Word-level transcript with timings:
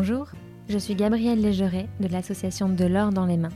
Bonjour, 0.00 0.28
je 0.68 0.78
suis 0.78 0.94
Gabrielle 0.94 1.40
Légeret 1.40 1.88
de 1.98 2.06
l'association 2.06 2.68
De 2.68 2.84
l'or 2.84 3.10
dans 3.10 3.26
les 3.26 3.36
mains. 3.36 3.48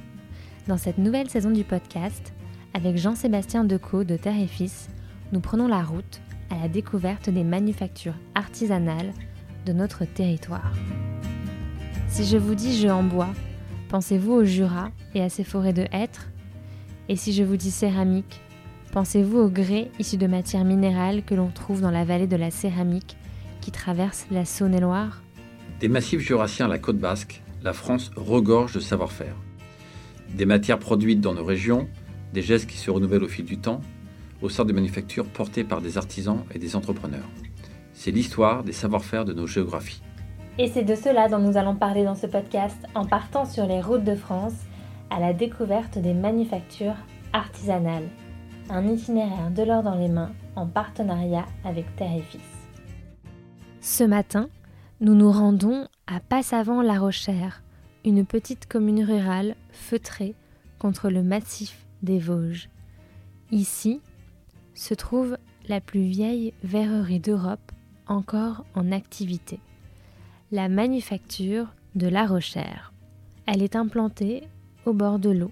Dans 0.67 0.77
cette 0.77 0.99
nouvelle 0.99 1.31
saison 1.31 1.53
du 1.53 1.63
podcast, 1.63 2.35
avec 2.75 2.97
Jean-Sébastien 2.97 3.63
Decaux 3.63 4.03
de 4.03 4.17
Terre 4.17 4.41
et 4.41 4.49
Fils, 4.49 4.89
nous 5.31 5.39
prenons 5.39 5.69
la 5.69 5.85
route 5.85 6.21
à 6.51 6.59
la 6.61 6.67
découverte 6.67 7.31
des 7.31 7.45
manufactures 7.45 8.17
artisanales 8.35 9.13
de 9.67 9.73
notre 9.73 10.05
territoire. 10.05 10.73
Si 12.09 12.25
je 12.25 12.39
vous 12.39 12.57
dis 12.57 12.77
jeu 12.77 12.91
en 12.91 13.05
bois, 13.05 13.31
pensez-vous 13.89 14.33
au 14.33 14.45
Jura 14.45 14.91
et 15.15 15.23
à 15.23 15.29
ses 15.29 15.45
forêts 15.45 15.73
de 15.73 15.87
hêtres? 15.93 16.29
Et 17.09 17.15
si 17.15 17.33
je 17.33 17.45
vous 17.45 17.57
dis 17.57 17.71
céramique, 17.71 18.41
pensez-vous 18.91 19.39
au 19.39 19.49
grès 19.49 19.93
issu 20.01 20.17
de 20.17 20.27
matières 20.27 20.65
minérales 20.65 21.23
que 21.23 21.37
l'on 21.37 21.53
trouve 21.53 21.83
dans 21.83 21.93
la 21.93 22.05
vallée 22.05 22.27
de 22.27 22.35
la 22.35 22.51
céramique 22.51 23.17
qui 23.61 23.71
traverse 23.71 24.27
la 24.33 24.45
Saône-et-Loire? 24.45 25.22
Des 25.83 25.89
massifs 25.89 26.21
jurassiens 26.21 26.67
à 26.67 26.69
la 26.69 26.79
côte 26.79 26.99
basque, 26.99 27.43
la 27.65 27.73
France 27.73 28.13
regorge 28.15 28.73
de 28.73 28.79
savoir-faire. 28.79 29.35
Des 30.33 30.47
matières 30.47 30.79
produites 30.79 31.21
dans 31.21 31.35
nos 31.35 31.45
régions, 31.45 31.89
des 32.33 32.41
gestes 32.41 32.71
qui 32.71 32.79
se 32.79 32.89
renouvellent 32.89 33.25
au 33.25 33.29
fil 33.29 33.45
du 33.45 33.59
temps, 33.59 33.81
au 34.43 34.49
sein 34.49 34.65
de 34.65 34.73
manufactures 34.73 35.27
portées 35.27 35.65
par 35.65 35.81
des 35.81 35.99
artisans 35.99 36.45
et 36.55 36.61
des 36.61 36.77
entrepreneurs. 36.77 37.29
C'est 37.95 38.13
l'histoire 38.13 38.63
des 38.63 38.71
savoir-faire 38.71 39.25
de 39.25 39.33
nos 39.33 39.49
géographies. 39.49 40.05
Et 40.57 40.69
c'est 40.69 40.85
de 40.85 40.95
cela 40.95 41.29
dont 41.29 41.41
nous 41.41 41.57
allons 41.57 41.75
parler 41.75 42.05
dans 42.05 42.15
ce 42.15 42.29
podcast 42.29 42.79
en 42.95 43.05
partant 43.05 43.45
sur 43.45 43.67
les 43.67 43.81
routes 43.81 44.05
de 44.05 44.15
France 44.15 44.55
à 45.11 45.19
la 45.19 45.33
découverte 45.33 45.99
des 45.99 46.15
manufactures 46.15 46.95
artisanales. 47.33 48.09
Un 48.71 48.87
itinéraire 48.87 49.51
de 49.51 49.65
l'or 49.65 49.83
dans 49.83 49.97
les 49.97 50.09
mains 50.09 50.31
en 50.55 50.69
partenariat 50.69 51.47
avec 51.65 51.97
Terre 51.97 52.15
et 52.17 52.23
Fils. 52.23 52.41
Ce 53.81 54.05
matin, 54.05 54.49
nous 55.03 55.17
nous 55.17 55.33
rendons 55.33 55.89
à 56.07 56.21
Passavant-la 56.21 57.01
Rochère, 57.01 57.65
une 58.05 58.25
petite 58.25 58.67
commune 58.67 59.03
rurale 59.03 59.57
feutrée 59.73 60.37
contre 60.79 61.11
le 61.11 61.25
massif 61.25 61.89
des 62.05 62.21
Vosges. 62.21 62.69
Ici 63.51 64.01
se 64.75 64.95
trouve 64.95 65.37
la 65.69 65.81
plus 65.81 66.03
vieille 66.03 66.55
verrerie 66.63 67.19
d'Europe 67.19 67.73
encore 68.07 68.65
en 68.77 68.93
activité, 68.93 69.59
la 70.53 70.69
manufacture 70.69 71.75
de 71.97 72.07
La 72.07 72.25
Rochère. 72.25 72.93
Elle 73.47 73.63
est 73.63 73.75
implantée 73.75 74.45
au 74.87 74.93
bord 74.93 75.19
de 75.19 75.31
l'eau. 75.31 75.51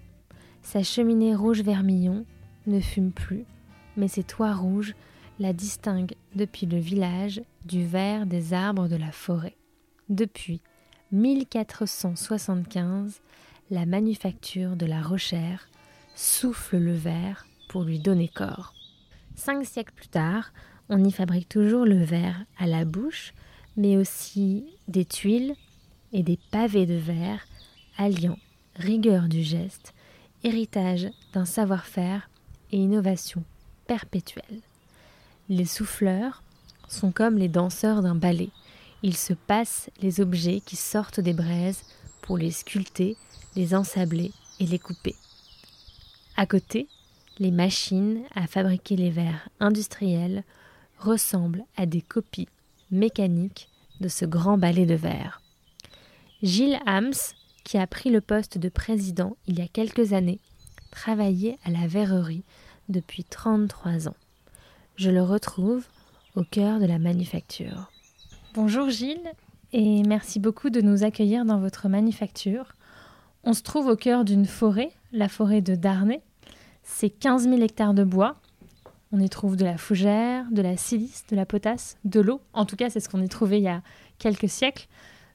Sa 0.62 0.84
cheminée 0.84 1.34
rouge 1.34 1.62
vermillon 1.62 2.24
ne 2.68 2.78
fume 2.78 3.10
plus, 3.10 3.44
mais 3.96 4.06
ses 4.06 4.22
toits 4.22 4.54
rouges 4.54 4.94
la 5.40 5.52
distingue 5.54 6.14
depuis 6.36 6.66
le 6.66 6.78
village 6.78 7.42
du 7.64 7.84
vert 7.84 8.26
des 8.26 8.52
arbres 8.52 8.88
de 8.88 8.96
la 8.96 9.10
forêt. 9.10 9.56
Depuis 10.10 10.60
1475, 11.12 13.22
la 13.70 13.86
manufacture 13.86 14.76
de 14.76 14.86
la 14.86 15.00
Rochère 15.00 15.68
souffle 16.14 16.76
le 16.76 16.92
verre 16.92 17.46
pour 17.68 17.84
lui 17.84 17.98
donner 17.98 18.28
corps. 18.28 18.74
Cinq 19.34 19.64
siècles 19.64 19.94
plus 19.94 20.08
tard, 20.08 20.52
on 20.90 21.02
y 21.02 21.10
fabrique 21.10 21.48
toujours 21.48 21.86
le 21.86 22.04
verre 22.04 22.44
à 22.58 22.66
la 22.66 22.84
bouche, 22.84 23.32
mais 23.76 23.96
aussi 23.96 24.66
des 24.88 25.06
tuiles 25.06 25.54
et 26.12 26.22
des 26.22 26.38
pavés 26.50 26.86
de 26.86 26.94
verre 26.94 27.46
alliant 27.96 28.38
rigueur 28.76 29.28
du 29.28 29.42
geste, 29.42 29.94
héritage 30.44 31.08
d'un 31.32 31.46
savoir-faire 31.46 32.28
et 32.72 32.76
innovation 32.76 33.42
perpétuelle. 33.86 34.60
Les 35.50 35.64
souffleurs 35.64 36.44
sont 36.86 37.10
comme 37.10 37.36
les 37.36 37.48
danseurs 37.48 38.02
d'un 38.02 38.14
ballet. 38.14 38.50
Ils 39.02 39.16
se 39.16 39.32
passent 39.32 39.90
les 40.00 40.20
objets 40.20 40.60
qui 40.64 40.76
sortent 40.76 41.18
des 41.18 41.32
braises 41.32 41.82
pour 42.22 42.38
les 42.38 42.52
sculpter, 42.52 43.16
les 43.56 43.74
ensabler 43.74 44.30
et 44.60 44.66
les 44.66 44.78
couper. 44.78 45.16
À 46.36 46.46
côté, 46.46 46.86
les 47.40 47.50
machines 47.50 48.20
à 48.36 48.46
fabriquer 48.46 48.94
les 48.94 49.10
verres 49.10 49.48
industriels 49.58 50.44
ressemblent 50.98 51.64
à 51.76 51.84
des 51.84 52.00
copies 52.00 52.48
mécaniques 52.92 53.68
de 53.98 54.06
ce 54.06 54.26
grand 54.26 54.56
ballet 54.56 54.86
de 54.86 54.94
verre. 54.94 55.42
Gilles 56.44 56.78
Hams, 56.86 57.34
qui 57.64 57.76
a 57.76 57.88
pris 57.88 58.10
le 58.10 58.20
poste 58.20 58.56
de 58.56 58.68
président 58.68 59.36
il 59.48 59.58
y 59.58 59.62
a 59.62 59.68
quelques 59.68 60.12
années, 60.12 60.38
travaillait 60.92 61.58
à 61.64 61.70
la 61.70 61.88
verrerie 61.88 62.44
depuis 62.88 63.24
33 63.24 64.06
ans 64.06 64.14
je 64.96 65.10
le 65.10 65.22
retrouve 65.22 65.86
au 66.36 66.44
cœur 66.44 66.78
de 66.78 66.86
la 66.86 66.98
manufacture. 66.98 67.90
Bonjour 68.54 68.90
Gilles 68.90 69.32
et 69.72 70.02
merci 70.02 70.40
beaucoup 70.40 70.70
de 70.70 70.80
nous 70.80 71.04
accueillir 71.04 71.44
dans 71.44 71.58
votre 71.58 71.88
manufacture. 71.88 72.74
On 73.44 73.52
se 73.52 73.62
trouve 73.62 73.86
au 73.86 73.96
cœur 73.96 74.24
d'une 74.24 74.46
forêt, 74.46 74.90
la 75.12 75.28
forêt 75.28 75.60
de 75.60 75.74
Darnay. 75.74 76.20
C'est 76.82 77.10
15 77.10 77.44
000 77.44 77.62
hectares 77.62 77.94
de 77.94 78.04
bois. 78.04 78.36
On 79.12 79.20
y 79.20 79.28
trouve 79.28 79.56
de 79.56 79.64
la 79.64 79.78
fougère, 79.78 80.44
de 80.50 80.62
la 80.62 80.76
silice, 80.76 81.24
de 81.30 81.36
la 81.36 81.46
potasse, 81.46 81.96
de 82.04 82.20
l'eau. 82.20 82.40
En 82.52 82.64
tout 82.64 82.76
cas, 82.76 82.90
c'est 82.90 83.00
ce 83.00 83.08
qu'on 83.08 83.22
y 83.22 83.28
trouvait 83.28 83.58
il 83.58 83.64
y 83.64 83.68
a 83.68 83.82
quelques 84.18 84.48
siècles. 84.48 84.86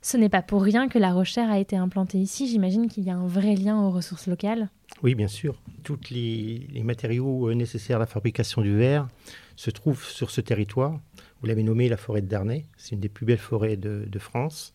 Ce 0.01 0.17
n'est 0.17 0.29
pas 0.29 0.43
pour 0.43 0.61
rien 0.61 0.87
que 0.87 0.99
la 0.99 1.13
Rochère 1.13 1.49
a 1.49 1.57
été 1.57 1.75
implantée 1.75 2.19
ici. 2.19 2.47
J'imagine 2.47 2.87
qu'il 2.87 3.03
y 3.03 3.09
a 3.09 3.15
un 3.15 3.27
vrai 3.27 3.55
lien 3.55 3.81
aux 3.81 3.89
ressources 3.89 4.27
locales. 4.27 4.69
Oui, 5.03 5.15
bien 5.15 5.27
sûr. 5.27 5.55
Tous 5.83 5.99
les, 6.09 6.67
matériaux 6.83 7.49
euh, 7.49 7.53
nécessaires 7.53 7.97
à 7.97 7.99
la 7.99 8.05
fabrication 8.05 8.61
du 8.61 8.75
verre 8.75 9.07
se 9.55 9.69
trouvent 9.69 10.05
sur 10.05 10.31
ce 10.31 10.41
territoire. 10.41 10.99
Vous 11.41 11.47
l'avez 11.47 11.63
nommé 11.63 11.89
la 11.89 11.97
forêt 11.97 12.21
de 12.21 12.27
Darnay. 12.27 12.65
C'est 12.77 12.95
une 12.95 13.01
des 13.01 13.09
plus 13.09 13.25
belles 13.25 13.37
forêts 13.37 13.77
de, 13.77 14.19
France. 14.19 14.73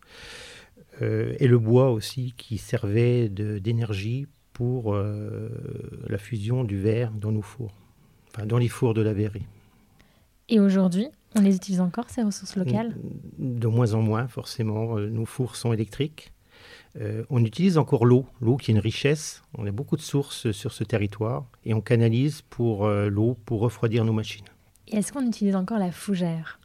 Euh, 1.03 1.34
et 1.38 1.48
le 1.48 1.58
bois 1.58 1.91
aussi 1.91 2.34
qui 2.36 2.58
servait 2.58 3.28
d'énergie 3.28 4.26
pour 4.53 4.94
euh, 4.94 5.48
la 6.08 6.19
fusion 6.19 6.64
du 6.64 6.78
verre 6.78 7.10
dans 7.12 7.32
nos 7.32 7.42
fours, 7.42 7.72
enfin 8.28 8.44
dans 8.44 8.58
les 8.58 8.69
fours 8.69 8.92
de 8.92 9.00
la 9.00 9.14
verrerie. 9.14 9.47
Et 10.48 10.60
aujourd'hui, 10.60 11.08
on 11.34 11.41
les 11.41 11.56
utilise 11.56 11.81
encore, 11.81 12.10
ces 12.10 12.22
ressources 12.22 12.56
locales? 12.56 12.94
De 13.38 13.69
moins 13.69 13.94
en 13.94 14.02
moins, 14.02 14.28
forcément. 14.28 14.98
Nos 14.98 15.25
fours 15.25 15.56
sont 15.56 15.72
électriques. 15.72 16.32
Euh, 17.01 17.25
on 17.31 17.45
utilise 17.45 17.78
encore 17.78 18.05
l'eau, 18.05 18.27
l'eau 18.41 18.56
qui 18.56 18.71
est 18.71 18.75
une 18.75 18.81
richesse. 18.81 19.43
On 19.56 19.67
a 19.67 19.71
beaucoup 19.71 19.97
de 19.97 20.03
sources 20.03 20.51
sur 20.51 20.73
ce 20.73 20.83
territoire 20.83 21.47
et 21.65 21.75
on 21.75 21.81
canalise 21.81 22.43
pour 22.43 22.84
euh, 22.84 23.09
l'eau 23.09 23.37
pour 23.45 23.61
refroidir 23.61 24.05
nos 24.05 24.12
machines. 24.12 24.47
Et 24.89 24.97
est-ce 24.97 25.12
qu'on 25.12 25.27
utilise 25.27 25.55
encore 25.55 25.79
la 25.79 25.93
fougère? 25.93 26.59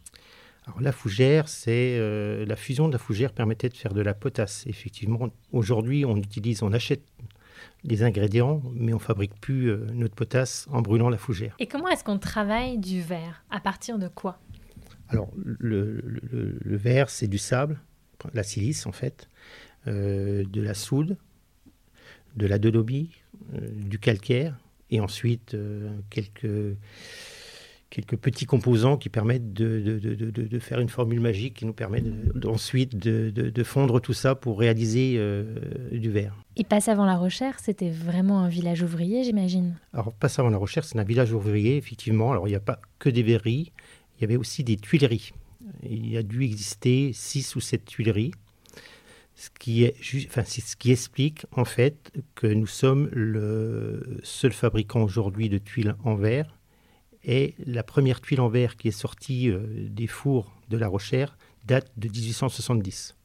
Alors 0.66 0.82
la 0.82 0.92
fougère, 0.92 1.48
c'est 1.48 2.00
la 2.44 2.56
fusion 2.56 2.88
de 2.88 2.94
la 2.94 2.98
fougère 2.98 3.34
permettait 3.34 3.70
de 3.70 3.78
faire 3.78 3.94
de 3.94 4.02
la 4.02 4.16
potasse. 4.16 4.64
Effectivement, 4.66 5.30
aujourd'hui, 5.52 6.06
on 6.06 6.18
utilise, 6.18 6.64
on 6.64 6.74
achète 6.74 7.04
les 7.84 8.02
ingrédients, 8.02 8.64
mais 8.74 8.92
on 8.92 8.98
fabrique 8.98 9.40
plus 9.40 9.72
notre 9.94 10.16
potasse 10.16 10.68
en 10.72 10.82
brûlant 10.82 11.10
la 11.10 11.20
fougère. 11.20 11.56
Et 11.60 11.68
comment 11.68 11.88
est-ce 11.90 12.04
qu'on 12.04 12.18
travaille 12.18 12.80
du 12.80 13.00
verre? 13.00 13.44
À 13.52 13.60
partir 13.60 14.00
de 14.00 14.08
quoi? 14.08 14.40
Alors, 15.10 15.30
le, 15.36 16.02
verre, 16.66 17.10
c'est 17.10 17.28
du 17.28 17.38
sable, 17.38 17.80
la 18.34 18.44
silice 18.44 18.86
en 18.86 18.92
fait, 18.92 19.28
euh, 19.28 19.65
de 19.88 20.62
la 20.62 20.74
soude, 20.74 21.18
de 22.36 22.48
la 22.48 22.60
dodobie, 22.60 23.10
euh, 23.54 23.60
du 23.74 24.00
calcaire, 24.00 24.58
et 24.92 25.00
ensuite 25.00 25.54
euh, 25.54 25.90
quelques, 26.10 26.78
quelques 27.90 28.18
petits 28.18 28.46
composants 28.46 28.98
qui 28.98 29.10
permettent 29.10 29.54
de, 29.54 30.60
faire 30.60 30.80
une 30.80 30.90
formule 30.90 31.20
magique 31.20 31.56
qui 31.56 31.66
nous 31.66 31.74
permet 31.74 32.04
ensuite 32.46 32.98
de, 32.98 33.64
fondre 33.64 34.00
tout 34.00 34.14
ça 34.14 34.36
pour 34.36 34.60
réaliser 34.60 35.20
du 35.92 36.12
verre. 36.12 36.36
Et 36.56 36.64
Passe 36.64 36.88
avant 36.88 37.06
la 37.06 37.18
Rochère, 37.18 37.60
c'était 37.60 37.90
vraiment 37.90 38.42
un 38.42 38.50
village 38.50 38.84
ouvrier, 38.84 39.24
j'imagine 39.24 39.76
Alors, 39.94 40.14
Passe 40.14 40.40
avant 40.40 40.50
la 40.50 40.58
Rochère, 40.58 40.84
c'est 40.84 41.00
un 41.00 41.04
village 41.04 41.34
ouvrier, 41.34 41.78
effectivement. 41.78 42.32
Alors, 42.32 42.48
il 42.48 42.52
n'y 42.52 42.58
a 42.58 42.62
pas 42.62 42.80
que 43.00 43.10
des 43.10 43.24
verreries, 43.24 43.72
il 44.18 44.22
y 44.22 44.24
avait 44.26 44.38
aussi 44.38 44.64
des 44.64 44.78
tuileries. 44.78 45.32
Il 45.84 46.10
y 46.10 46.18
a 46.18 46.24
dû 46.24 46.44
exister 46.44 47.12
six 47.14 47.56
ou 47.56 47.60
sept 47.60 47.86
tuileries, 47.86 48.32
ce 49.36 49.50
qui, 49.50 49.84
est, 49.84 49.96
enfin, 50.28 50.44
ce 50.44 50.76
qui 50.76 50.92
explique 50.92 51.46
en 51.52 51.66
fait 51.66 52.12
que 52.36 52.48
nous 52.48 52.68
sommes 52.68 53.10
le 53.12 54.20
seul 54.24 54.54
fabricant 54.54 55.02
aujourd'hui 55.02 55.50
de 55.50 55.58
tuiles 55.58 55.96
en 56.04 56.16
verre. 56.16 56.56
Et 57.24 57.56
la 57.66 57.84
première 57.84 58.22
tuile 58.22 58.42
en 58.42 58.50
verre 58.50 58.78
qui 58.78 58.88
est 58.88 58.92
sortie 58.92 59.50
euh, 59.50 59.60
des 59.90 60.08
fours 60.08 60.56
de 60.70 60.78
La 60.78 60.88
Rochère 60.88 61.38
date 61.66 61.92
de 61.98 62.08
1870. 62.08 63.16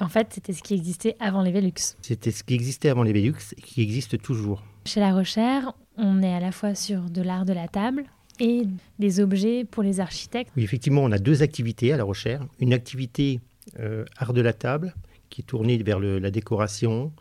En 0.00 0.08
fait, 0.08 0.28
c'était 0.32 0.52
ce 0.52 0.62
qui 0.62 0.74
existait 0.74 1.16
avant 1.20 1.42
les 1.42 1.52
Velux. 1.52 1.96
C'était 2.00 2.30
ce 2.30 2.44
qui 2.44 2.54
existait 2.54 2.88
avant 2.88 3.02
les 3.02 3.12
Velux 3.12 3.54
et 3.56 3.60
qui 3.60 3.82
existe 3.82 4.20
toujours. 4.20 4.62
Chez 4.86 5.00
La 5.00 5.12
Rochère, 5.12 5.72
on 5.96 6.22
est 6.22 6.32
à 6.32 6.40
la 6.40 6.52
fois 6.52 6.74
sur 6.74 7.10
de 7.10 7.22
l'art 7.22 7.44
de 7.44 7.52
la 7.52 7.68
table, 7.68 8.04
et 8.40 8.62
des 8.98 9.20
objets 9.20 9.64
pour 9.64 9.82
les 9.82 10.00
architectes. 10.00 10.50
Oui, 10.56 10.64
effectivement, 10.64 11.02
on 11.02 11.12
a 11.12 11.18
deux 11.18 11.42
activités 11.42 11.92
à 11.92 11.96
La 11.96 12.04
Rochère. 12.04 12.46
Une 12.58 12.72
activité 12.72 13.40
euh, 13.78 14.04
art 14.16 14.32
de 14.32 14.40
la 14.40 14.52
table, 14.52 14.94
qui 15.34 15.40
est 15.40 15.44
tournée 15.44 15.76
vers 15.78 15.98
la 15.98 16.30
décoration, 16.30 17.12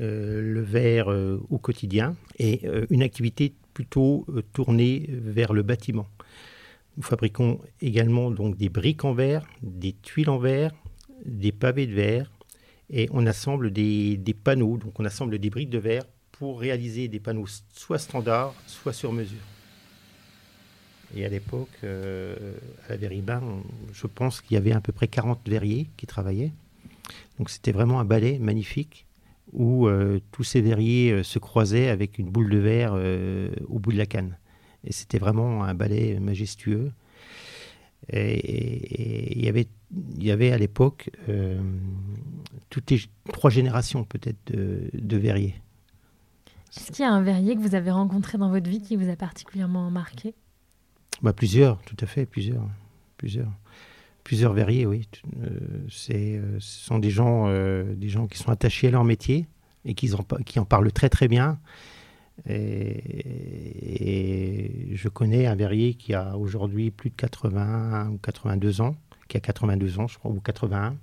euh, 0.00 0.40
le 0.40 0.62
verre 0.62 1.12
euh, 1.12 1.38
au 1.50 1.58
quotidien, 1.58 2.16
et 2.38 2.62
une 2.88 3.02
activité 3.02 3.52
plutôt 3.74 4.24
tournée 4.54 5.06
vers 5.10 5.52
le 5.52 5.62
bâtiment. 5.62 6.06
Nous 6.96 7.02
fabriquons 7.02 7.60
également 7.82 8.30
donc 8.30 8.56
des 8.56 8.70
briques 8.70 9.04
en 9.04 9.12
verre, 9.12 9.46
des 9.62 9.92
tuiles 9.92 10.30
en 10.30 10.38
verre, 10.38 10.72
des 11.26 11.52
pavés 11.52 11.86
de 11.86 11.92
verre, 11.92 12.30
Et 12.90 13.08
on 13.12 13.26
assemble 13.26 13.70
des, 13.70 14.36
panneaux, 14.42 14.78
donc 14.78 14.98
on 14.98 15.04
assemble 15.04 15.38
des 15.38 15.50
briques 15.50 15.68
de 15.68 15.78
verre 15.78 16.04
pour 16.32 16.58
réaliser 16.58 17.06
des 17.08 17.20
panneaux 17.20 17.46
soit 17.74 17.98
standards, 17.98 18.54
soit 18.66 18.94
sur 18.94 19.12
mesure. 19.12 19.44
Et 21.14 21.26
à 21.26 21.28
l'époque, 21.28 21.68
euh, 21.84 22.54
à 22.86 22.92
la 22.92 22.96
Verribain, 22.96 23.42
je 23.92 24.06
pense 24.06 24.40
qu'il 24.40 24.54
y 24.54 24.56
avait 24.56 24.72
à 24.72 24.80
peu 24.80 24.92
près 24.92 25.08
40 25.08 25.46
verriers 25.46 25.88
qui 25.98 26.06
travaillaient. 26.06 26.52
Donc 27.38 27.50
c'était 27.50 27.72
vraiment 27.72 28.00
un 28.00 28.04
balai 28.04 28.38
magnifique 28.38 29.06
où 29.52 29.86
euh, 29.86 30.20
tous 30.32 30.44
ces 30.44 30.60
verriers 30.60 31.12
euh, 31.12 31.22
se 31.22 31.38
croisaient 31.38 31.88
avec 31.88 32.18
une 32.18 32.30
boule 32.30 32.50
de 32.50 32.58
verre 32.58 32.94
au 33.68 33.78
bout 33.78 33.92
de 33.92 33.98
la 33.98 34.06
canne. 34.06 34.36
Et 34.84 34.92
c'était 34.92 35.18
vraiment 35.18 35.64
un 35.64 35.74
balai 35.74 36.20
majestueux. 36.20 36.92
Et 38.10 39.38
il 39.38 39.44
y 39.44 39.48
avait, 39.48 39.66
il 40.16 40.24
y 40.24 40.30
avait 40.30 40.52
à 40.52 40.58
l'époque 40.58 41.10
toutes 42.70 42.90
les 42.90 43.00
trois 43.32 43.50
générations 43.50 44.04
peut-être 44.04 44.38
de, 44.46 44.88
de 44.94 45.16
verriers. 45.16 45.56
Est-ce 46.76 46.92
qu'il 46.92 47.02
y 47.02 47.08
a 47.08 47.12
un 47.12 47.22
verrier 47.22 47.56
que 47.56 47.60
vous 47.60 47.74
avez 47.74 47.90
rencontré 47.90 48.38
dans 48.38 48.50
votre 48.50 48.68
vie 48.68 48.80
qui 48.80 48.96
vous 48.96 49.08
a 49.08 49.16
particulièrement 49.16 49.90
marqué? 49.90 50.34
Bah, 51.22 51.32
Plusieurs, 51.32 51.80
tout 51.82 51.96
à 52.00 52.06
fait, 52.06 52.26
plusieurs. 52.26 52.68
Plusieurs, 53.16 53.50
plusieurs 54.28 54.52
verriers, 54.52 54.84
oui. 54.84 55.08
Euh, 55.42 55.46
euh, 56.10 56.56
ce 56.58 56.84
sont 56.84 56.98
des 56.98 57.08
gens, 57.08 57.46
euh, 57.48 57.94
des 57.94 58.10
gens 58.10 58.26
qui 58.26 58.36
sont 58.36 58.50
attachés 58.50 58.88
à 58.88 58.90
leur 58.90 59.02
métier 59.02 59.46
et 59.86 59.94
qui 59.94 60.12
en, 60.12 60.64
parlent 60.66 60.92
très 60.92 61.08
très 61.08 61.28
bien. 61.28 61.58
Et, 62.46 63.00
je 64.92 65.08
connais 65.08 65.46
un 65.46 65.54
verrier 65.54 65.94
qui 65.94 66.12
a 66.12 66.36
aujourd'hui 66.36 66.90
plus 66.90 67.08
de 67.08 67.14
80 67.14 68.10
ou 68.10 68.18
82 68.18 68.82
ans, 68.82 68.96
qui 69.28 69.38
a 69.38 69.40
82 69.40 69.98
ans, 69.98 70.06
je 70.08 70.18
crois, 70.18 70.30
ou 70.30 70.40
81 70.40 70.96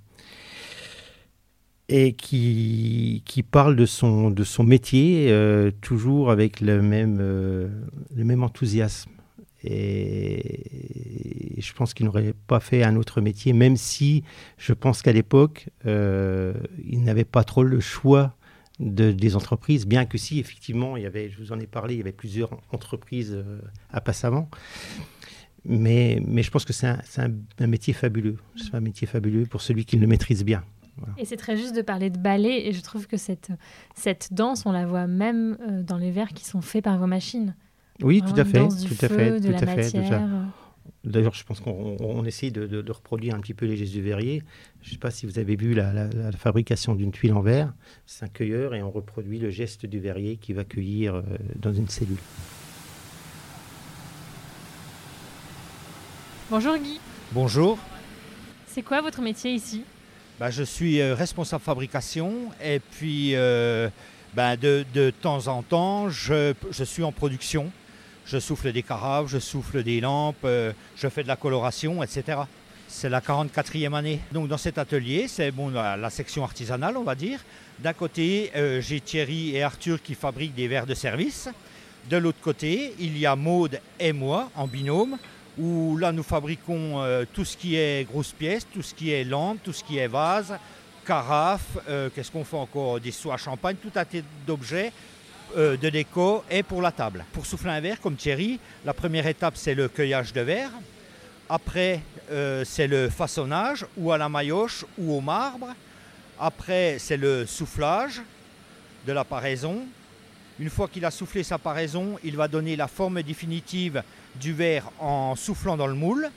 et 1.88 2.12
qui, 2.12 3.24
qui 3.26 3.42
parle 3.42 3.74
de 3.74 3.86
son, 3.86 4.30
de 4.30 4.44
son 4.44 4.62
métier 4.62 5.34
toujours 5.80 6.30
avec 6.30 6.60
le 6.60 6.80
même, 6.80 7.18
le 7.18 8.24
même 8.24 8.44
enthousiasme. 8.44 9.10
Et 9.64 11.45
je 11.60 11.72
pense 11.72 11.94
qu'il 11.94 12.06
n'aurait 12.06 12.34
pas 12.46 12.60
fait 12.60 12.82
un 12.82 12.96
autre 12.96 13.20
métier, 13.20 13.52
même 13.52 13.76
si 13.76 14.22
je 14.58 14.72
pense 14.72 15.02
qu'à 15.02 15.12
l'époque, 15.12 15.68
euh, 15.86 16.54
il 16.88 17.02
n'avait 17.02 17.24
pas 17.24 17.44
trop 17.44 17.62
le 17.62 17.80
choix 17.80 18.34
de, 18.78 19.12
des 19.12 19.36
entreprises, 19.36 19.86
bien 19.86 20.04
que 20.04 20.18
si, 20.18 20.38
effectivement, 20.38 20.96
il 20.96 21.02
y 21.04 21.06
avait, 21.06 21.30
je 21.30 21.38
vous 21.38 21.52
en 21.52 21.60
ai 21.60 21.66
parlé, 21.66 21.94
il 21.94 21.98
y 21.98 22.02
avait 22.02 22.12
plusieurs 22.12 22.50
entreprises 22.72 23.42
à 23.90 24.00
Passavant. 24.00 24.48
Mais, 25.64 26.22
mais 26.24 26.42
je 26.42 26.50
pense 26.50 26.64
que 26.64 26.72
c'est 26.72 26.86
un, 26.86 27.00
un, 27.16 27.30
un 27.58 27.66
métier 27.66 27.92
fabuleux. 27.92 28.36
C'est 28.56 28.74
un 28.74 28.80
métier 28.80 29.06
fabuleux 29.06 29.46
pour 29.46 29.62
celui 29.62 29.84
qui 29.84 29.96
le 29.96 30.06
maîtrise 30.06 30.44
bien. 30.44 30.62
Et 31.18 31.24
c'est 31.24 31.36
très 31.36 31.56
juste 31.56 31.76
de 31.76 31.82
parler 31.82 32.08
de 32.08 32.18
ballet, 32.18 32.66
et 32.66 32.72
je 32.72 32.80
trouve 32.80 33.06
que 33.06 33.16
cette, 33.16 33.50
cette 33.94 34.32
danse, 34.32 34.64
on 34.64 34.72
la 34.72 34.86
voit 34.86 35.06
même 35.06 35.58
euh, 35.60 35.82
dans 35.82 35.98
les 35.98 36.10
verres 36.10 36.32
qui 36.32 36.44
sont 36.44 36.62
faits 36.62 36.84
par 36.84 36.98
vos 36.98 37.06
machines. 37.06 37.54
Oui, 38.02 38.22
tout 38.22 38.38
à 38.38 38.44
fait, 38.44 38.66
tout 38.66 39.04
à 39.04 39.08
fait, 39.08 39.40
tout 39.40 39.48
à 39.48 39.66
fait. 39.66 40.02
D'ailleurs, 41.06 41.34
je 41.34 41.44
pense 41.44 41.60
qu'on 41.60 42.24
essaye 42.24 42.50
de, 42.50 42.66
de, 42.66 42.92
reproduire 42.92 43.36
un 43.36 43.40
petit 43.40 43.54
peu 43.54 43.64
les 43.64 43.76
gestes 43.76 43.92
du 43.92 44.02
verrier. 44.02 44.42
Je 44.82 44.88
ne 44.88 44.92
sais 44.94 44.98
pas 44.98 45.12
si 45.12 45.24
vous 45.24 45.38
avez 45.38 45.54
vu 45.54 45.72
la, 45.72 45.92
la, 45.92 46.32
fabrication 46.32 46.96
d'une 46.96 47.12
tuile 47.12 47.32
en 47.32 47.42
verre. 47.42 47.72
C'est 48.06 48.24
un 48.24 48.28
cueilleur 48.28 48.74
et 48.74 48.82
on 48.82 48.90
reproduit 48.90 49.38
le 49.38 49.50
geste 49.50 49.86
du 49.86 50.00
verrier 50.00 50.36
qui 50.36 50.52
va 50.52 50.64
cueillir 50.64 51.14
euh, 51.14 51.22
dans 51.54 51.72
une 51.72 51.88
cellule. 51.88 52.18
Bonjour 56.50 56.76
Guy. 56.76 56.98
Bonjour. 57.30 57.78
C'est 58.66 58.82
quoi 58.82 59.00
votre 59.00 59.22
métier 59.22 59.52
ici? 59.52 59.84
Bah, 60.40 60.50
je 60.50 60.64
suis 60.64 61.00
euh, 61.00 61.14
responsable 61.14 61.62
fabrication 61.62 62.50
et 62.62 62.80
puis 62.80 63.36
euh, 63.36 63.88
bah, 64.34 64.56
de, 64.56 64.84
de, 64.92 65.10
temps 65.10 65.46
en 65.46 65.62
temps, 65.62 66.10
je, 66.10 66.52
je, 66.72 66.84
suis 66.84 67.04
en 67.04 67.12
production. 67.12 67.70
Je 68.26 68.38
souffle 68.38 68.72
des 68.72 68.82
carafes, 68.82 69.28
je 69.28 69.38
souffle 69.38 69.82
des 69.82 70.00
lampes, 70.00 70.36
euh, 70.44 70.72
je 70.96 71.08
fais 71.08 71.22
de 71.22 71.28
la 71.28 71.36
coloration, 71.36 72.02
etc. 72.02 72.40
C'est 72.88 73.08
la 73.08 73.20
44e 73.20 73.94
année. 73.94 74.20
Donc 74.32 74.48
dans 74.48 74.58
cet 74.58 74.78
atelier, 74.78 75.28
c'est 75.28 75.50
bon, 75.50 75.70
la, 75.70 76.10
section 76.10 76.44
artisanale, 76.44 76.96
on 76.96 77.04
va 77.04 77.14
dire. 77.14 77.40
D'un 77.78 77.92
côté, 77.92 78.50
euh, 78.56 78.80
j'ai 78.80 79.00
Thierry 79.00 79.54
et 79.54 79.62
Arthur 79.62 80.02
qui 80.02 80.14
fabriquent 80.14 80.54
des 80.54 80.66
verres 80.68 80.86
de 80.86 80.94
service. 80.94 81.48
De 82.10 82.16
l'autre 82.16 82.40
côté, 82.40 82.94
il 82.98 83.16
y 83.18 83.26
a 83.26 83.36
Maude 83.36 83.80
et 83.98 84.12
moi 84.12 84.50
en 84.54 84.66
binôme 84.66 85.18
où 85.58 85.96
là 85.96 86.12
nous 86.12 86.22
fabriquons 86.22 87.02
euh, 87.02 87.24
tout 87.32 87.44
ce 87.44 87.56
qui 87.56 87.76
est 87.76 88.06
grosses 88.08 88.32
pièces, 88.32 88.66
tout 88.72 88.82
ce 88.82 88.94
qui 88.94 89.10
est 89.10 89.24
lampe, 89.24 89.58
tout 89.62 89.72
ce 89.72 89.82
qui 89.82 89.98
est 89.98 90.06
vase, 90.06 90.54
carafe, 91.06 91.78
euh, 91.88 92.10
qu'est-ce 92.14 92.30
qu'on 92.30 92.44
fait 92.44 92.56
encore? 92.56 93.00
Des 93.00 93.12
seaux 93.12 93.32
à 93.32 93.36
champagne, 93.36 93.76
tout 93.80 93.92
un 93.94 94.04
tas 94.04 94.18
d'objets 94.46 94.92
euh, 95.56 95.76
de 95.76 95.88
déco 95.88 96.42
et 96.50 96.62
pour 96.62 96.82
la 96.82 96.90
table. 96.90 97.24
Pour 97.32 97.46
souffler 97.46 97.70
un 97.70 97.80
verre 97.80 98.00
comme 98.00 98.16
Thierry, 98.16 98.58
la 98.84 98.92
première 98.92 99.26
étape 99.26 99.56
c'est 99.56 99.74
le 99.74 99.88
cueillage 99.88 100.32
de 100.32 100.40
verre. 100.40 100.70
Après 101.48 102.00
euh, 102.30 102.64
c'est 102.64 102.88
le 102.88 103.08
façonnage 103.08 103.86
ou 103.96 104.10
à 104.10 104.18
la 104.18 104.28
maillotche 104.28 104.84
ou 104.98 105.14
au 105.14 105.20
marbre. 105.20 105.68
Après 106.38 106.96
c'est 106.98 107.16
le 107.16 107.46
soufflage 107.46 108.20
de 109.06 109.12
la 109.12 109.24
paraison. 109.24 109.86
Une 110.58 110.70
fois 110.70 110.88
qu'il 110.88 111.04
a 111.04 111.10
soufflé 111.10 111.42
sa 111.42 111.58
paraison, 111.58 112.18
il 112.24 112.36
va 112.36 112.48
donner 112.48 112.76
la 112.76 112.88
forme 112.88 113.22
définitive 113.22 114.02
du 114.34 114.52
verre 114.52 114.90
en 114.98 115.36
soufflant 115.36 115.76
dans 115.76 115.86
le 115.86 115.94
moule. 115.94 116.28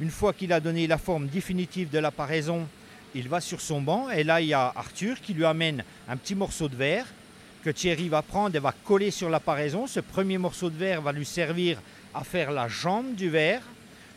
Une 0.00 0.10
fois 0.10 0.32
qu'il 0.32 0.52
a 0.52 0.60
donné 0.60 0.86
la 0.86 0.98
forme 0.98 1.28
définitive 1.28 1.90
de 1.90 1.98
la 1.98 2.10
paraison, 2.10 2.66
il 3.14 3.28
va 3.28 3.40
sur 3.40 3.60
son 3.60 3.80
banc 3.80 4.10
et 4.10 4.24
là 4.24 4.40
il 4.40 4.48
y 4.48 4.54
a 4.54 4.72
Arthur 4.74 5.20
qui 5.20 5.34
lui 5.34 5.44
amène 5.44 5.84
un 6.08 6.16
petit 6.16 6.34
morceau 6.34 6.68
de 6.68 6.74
verre 6.76 7.06
que 7.64 7.70
Thierry 7.70 8.10
va 8.10 8.20
prendre 8.20 8.54
et 8.54 8.58
va 8.58 8.74
coller 8.84 9.10
sur 9.10 9.30
la 9.30 9.40
paraison. 9.40 9.86
Ce 9.86 10.00
premier 10.00 10.36
morceau 10.36 10.68
de 10.68 10.76
verre 10.76 11.00
va 11.00 11.12
lui 11.12 11.24
servir 11.24 11.80
à 12.12 12.22
faire 12.22 12.52
la 12.52 12.68
jambe 12.68 13.14
du 13.14 13.30
verre. 13.30 13.62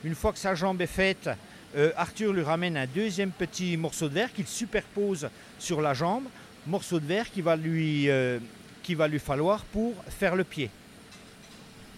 Une 0.03 0.15
fois 0.15 0.33
que 0.33 0.37
sa 0.37 0.53
jambe 0.53 0.81
est 0.81 0.85
faite, 0.85 1.29
euh, 1.77 1.91
Arthur 1.95 2.33
lui 2.33 2.43
ramène 2.43 2.75
un 2.75 2.85
deuxième 2.85 3.31
petit 3.31 3.77
morceau 3.77 4.09
de 4.09 4.15
verre 4.15 4.33
qu'il 4.33 4.47
superpose 4.47 5.29
sur 5.59 5.79
la 5.79 5.93
jambe, 5.93 6.25
morceau 6.65 6.99
de 6.99 7.05
verre 7.05 7.31
qui 7.31 7.41
va 7.41 7.55
lui 7.55 8.09
euh, 8.09 8.39
qu'il 8.83 8.97
va 8.97 9.07
lui 9.07 9.19
falloir 9.19 9.63
pour 9.63 9.93
faire 10.09 10.35
le 10.35 10.43
pied. 10.43 10.69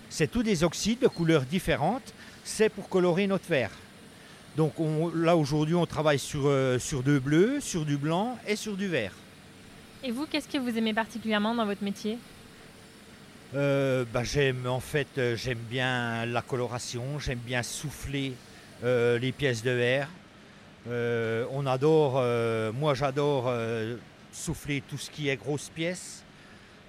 C'est 0.09 0.29
tous 0.29 0.43
des 0.43 0.63
oxydes 0.63 0.99
de 0.99 1.07
couleurs 1.07 1.43
différentes, 1.43 2.13
c'est 2.43 2.69
pour 2.69 2.89
colorer 2.89 3.25
notre 3.25 3.47
verre. 3.47 3.71
Donc 4.55 4.79
on, 4.79 5.09
là 5.15 5.35
aujourd'hui 5.35 5.75
on 5.75 5.85
travaille 5.87 6.19
sur, 6.19 6.43
euh, 6.45 6.77
sur 6.77 7.01
du 7.01 7.19
bleu, 7.19 7.59
sur 7.59 7.85
du 7.85 7.97
blanc 7.97 8.37
et 8.47 8.55
sur 8.55 8.77
du 8.77 8.87
vert. 8.87 9.13
Et 10.03 10.11
vous, 10.11 10.25
qu'est-ce 10.25 10.47
que 10.47 10.57
vous 10.57 10.77
aimez 10.77 10.93
particulièrement 10.93 11.53
dans 11.53 11.65
votre 11.65 11.83
métier? 11.83 12.17
Euh, 13.53 14.05
bah, 14.13 14.23
J'aime 14.23 14.65
en 14.67 14.79
fait 14.79 15.07
euh, 15.17 15.35
j'aime 15.35 15.57
bien 15.57 16.25
la 16.25 16.41
coloration, 16.41 17.19
j'aime 17.19 17.39
bien 17.39 17.63
souffler 17.63 18.33
euh, 18.83 19.17
les 19.19 19.31
pièces 19.31 19.63
de 19.63 19.71
verre. 19.71 20.07
On 21.51 21.65
adore, 21.67 22.13
moi 22.73 22.95
j'adore 22.95 23.53
souffler 24.31 24.81
tout 24.81 24.97
ce 24.97 25.11
qui 25.11 25.29
est 25.29 25.35
grosses 25.35 25.69
pièces 25.69 26.23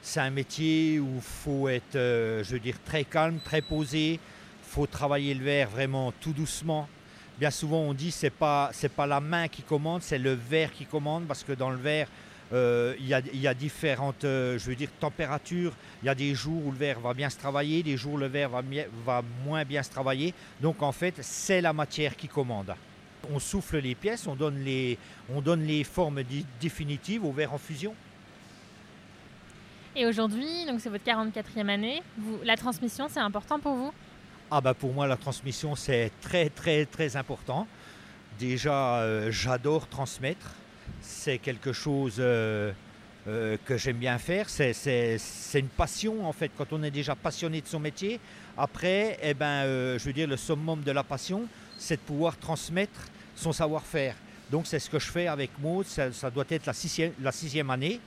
c'est 0.02 0.20
un 0.20 0.30
métier 0.30 0.98
où 0.98 1.20
faut 1.20 1.68
être, 1.68 1.92
je 1.92 2.52
veux 2.52 2.58
dire, 2.60 2.76
très 2.86 3.04
calme, 3.04 3.38
très 3.44 3.60
posé. 3.60 4.14
Il 4.14 4.18
faut 4.62 4.86
travailler 4.86 5.34
le 5.34 5.44
verre 5.44 5.68
vraiment 5.68 6.12
tout 6.12 6.32
doucement. 6.32 6.88
Bien 7.38 7.50
souvent, 7.50 7.80
on 7.80 7.92
dit 7.92 8.10
c'est 8.10 8.30
pas 8.30 8.70
c'est 8.72 8.88
pas 8.88 9.06
la 9.06 9.20
main 9.20 9.48
qui 9.48 9.62
commande, 9.62 10.00
c'est 10.00 10.18
le 10.18 10.32
verre 10.32 10.72
qui 10.72 10.86
commande 10.86 11.26
parce 11.26 11.44
que 11.44 11.52
dans 11.52 11.68
le 11.68 11.76
verre, 11.76 12.08
euh, 12.52 12.94
il 12.98 13.06
y, 13.06 13.14
a, 13.14 13.20
y, 13.32 13.46
a, 13.46 13.54
différentes, 13.54 14.24
euh, 14.24 14.58
je 14.58 14.66
veux 14.66 14.74
dire, 14.74 14.88
températures. 14.98 15.72
Il 16.02 16.06
y 16.06 16.08
a 16.08 16.14
des 16.14 16.34
jours 16.34 16.66
où 16.66 16.72
le 16.72 16.76
verre 16.76 16.98
va 16.98 17.14
bien 17.14 17.30
se 17.30 17.38
travailler, 17.38 17.82
des 17.82 17.96
jours 17.96 18.14
où 18.14 18.18
le 18.18 18.26
verre 18.26 18.48
va, 18.48 18.62
va 19.04 19.22
moins 19.44 19.64
bien 19.64 19.82
se 19.82 19.90
travailler. 19.90 20.34
Donc 20.60 20.82
en 20.82 20.92
fait, 20.92 21.14
c'est 21.20 21.60
la 21.60 21.72
matière 21.72 22.16
qui 22.16 22.26
commande. 22.26 22.74
On 23.32 23.38
souffle 23.38 23.78
les 23.78 23.94
pièces, 23.94 24.26
on 24.26 24.34
donne 24.34 24.64
les, 24.64 24.98
on 25.32 25.40
donne 25.40 25.62
les 25.64 25.84
formes 25.84 26.22
définitives 26.60 27.24
au 27.24 27.32
verre 27.32 27.52
en 27.52 27.58
fusion. 27.58 27.94
Et 29.94 30.06
aujourd'hui, 30.06 30.66
donc 30.66 30.80
c'est 30.80 30.88
votre 30.88 31.04
44e 31.04 31.68
année, 31.68 32.02
vous, 32.16 32.38
la 32.44 32.56
transmission 32.56 33.08
c'est 33.08 33.20
important 33.20 33.58
pour 33.58 33.74
vous? 33.74 33.92
Ah 34.50 34.60
bah 34.60 34.72
pour 34.72 34.92
moi 34.92 35.06
la 35.06 35.16
transmission 35.16 35.74
c'est 35.74 36.12
très 36.20 36.48
très 36.48 36.86
très 36.86 37.16
important. 37.16 37.66
Déjà 38.38 39.00
euh, 39.00 39.30
j'adore 39.30 39.88
transmettre, 39.88 40.54
c'est 41.00 41.38
quelque 41.38 41.72
chose 41.72 42.16
euh, 42.18 42.72
euh, 43.28 43.56
que 43.64 43.76
j'aime 43.76 43.98
bien 43.98 44.18
faire, 44.18 44.48
c'est 44.48 45.16
une 45.54 45.68
passion 45.68 46.26
en 46.26 46.32
fait 46.32 46.50
quand 46.56 46.72
on 46.72 46.82
est 46.82 46.90
déjà 46.90 47.14
passionné 47.14 47.60
de 47.60 47.66
son 47.66 47.80
métier. 47.80 48.20
Après, 48.56 49.18
eh 49.22 49.34
ben, 49.34 49.64
euh, 49.64 49.98
je 49.98 50.04
veux 50.04 50.12
dire 50.12 50.28
le 50.28 50.36
summum 50.36 50.82
de 50.82 50.92
la 50.92 51.02
passion 51.02 51.46
c'est 51.78 51.96
de 51.96 52.00
pouvoir 52.00 52.36
transmettre 52.36 53.00
son 53.34 53.52
savoir-faire. 53.52 54.14
Donc 54.50 54.66
c'est 54.66 54.78
ce 54.78 54.90
que 54.90 54.98
je 54.98 55.06
fais 55.06 55.26
avec 55.28 55.50
Maud, 55.60 55.86
ça, 55.86 56.30
doit 56.30 56.44
être 56.50 56.66
la 56.66 56.72
sixième, 57.32 57.70
année 57.70 58.00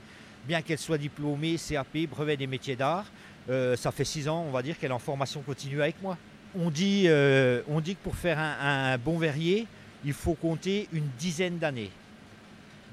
bien 0.46 0.60
qu'elle 0.60 0.78
soit 0.78 0.98
diplômée, 0.98 1.56
CAP, 1.56 2.06
brevet 2.10 2.36
des 2.36 2.46
métiers 2.46 2.76
d'art, 2.76 3.06
ça 3.48 3.90
fait 3.90 4.04
six 4.04 4.28
ans, 4.28 4.44
on 4.46 4.50
va 4.50 4.62
dire, 4.62 4.78
qu'elle 4.78 4.90
est 4.90 4.94
en 4.94 4.98
formation 4.98 5.40
continue 5.40 5.80
avec 5.80 6.00
moi. 6.02 6.18
On 6.56 6.70
dit, 6.70 7.04
que 7.04 8.02
pour 8.02 8.14
faire 8.14 8.38
un, 8.38 8.98
bon 8.98 9.18
verrier, 9.18 9.66
il 10.04 10.12
faut 10.12 10.34
compter 10.34 10.88
une 10.92 11.08
dizaine 11.18 11.58
d'années. 11.58 11.90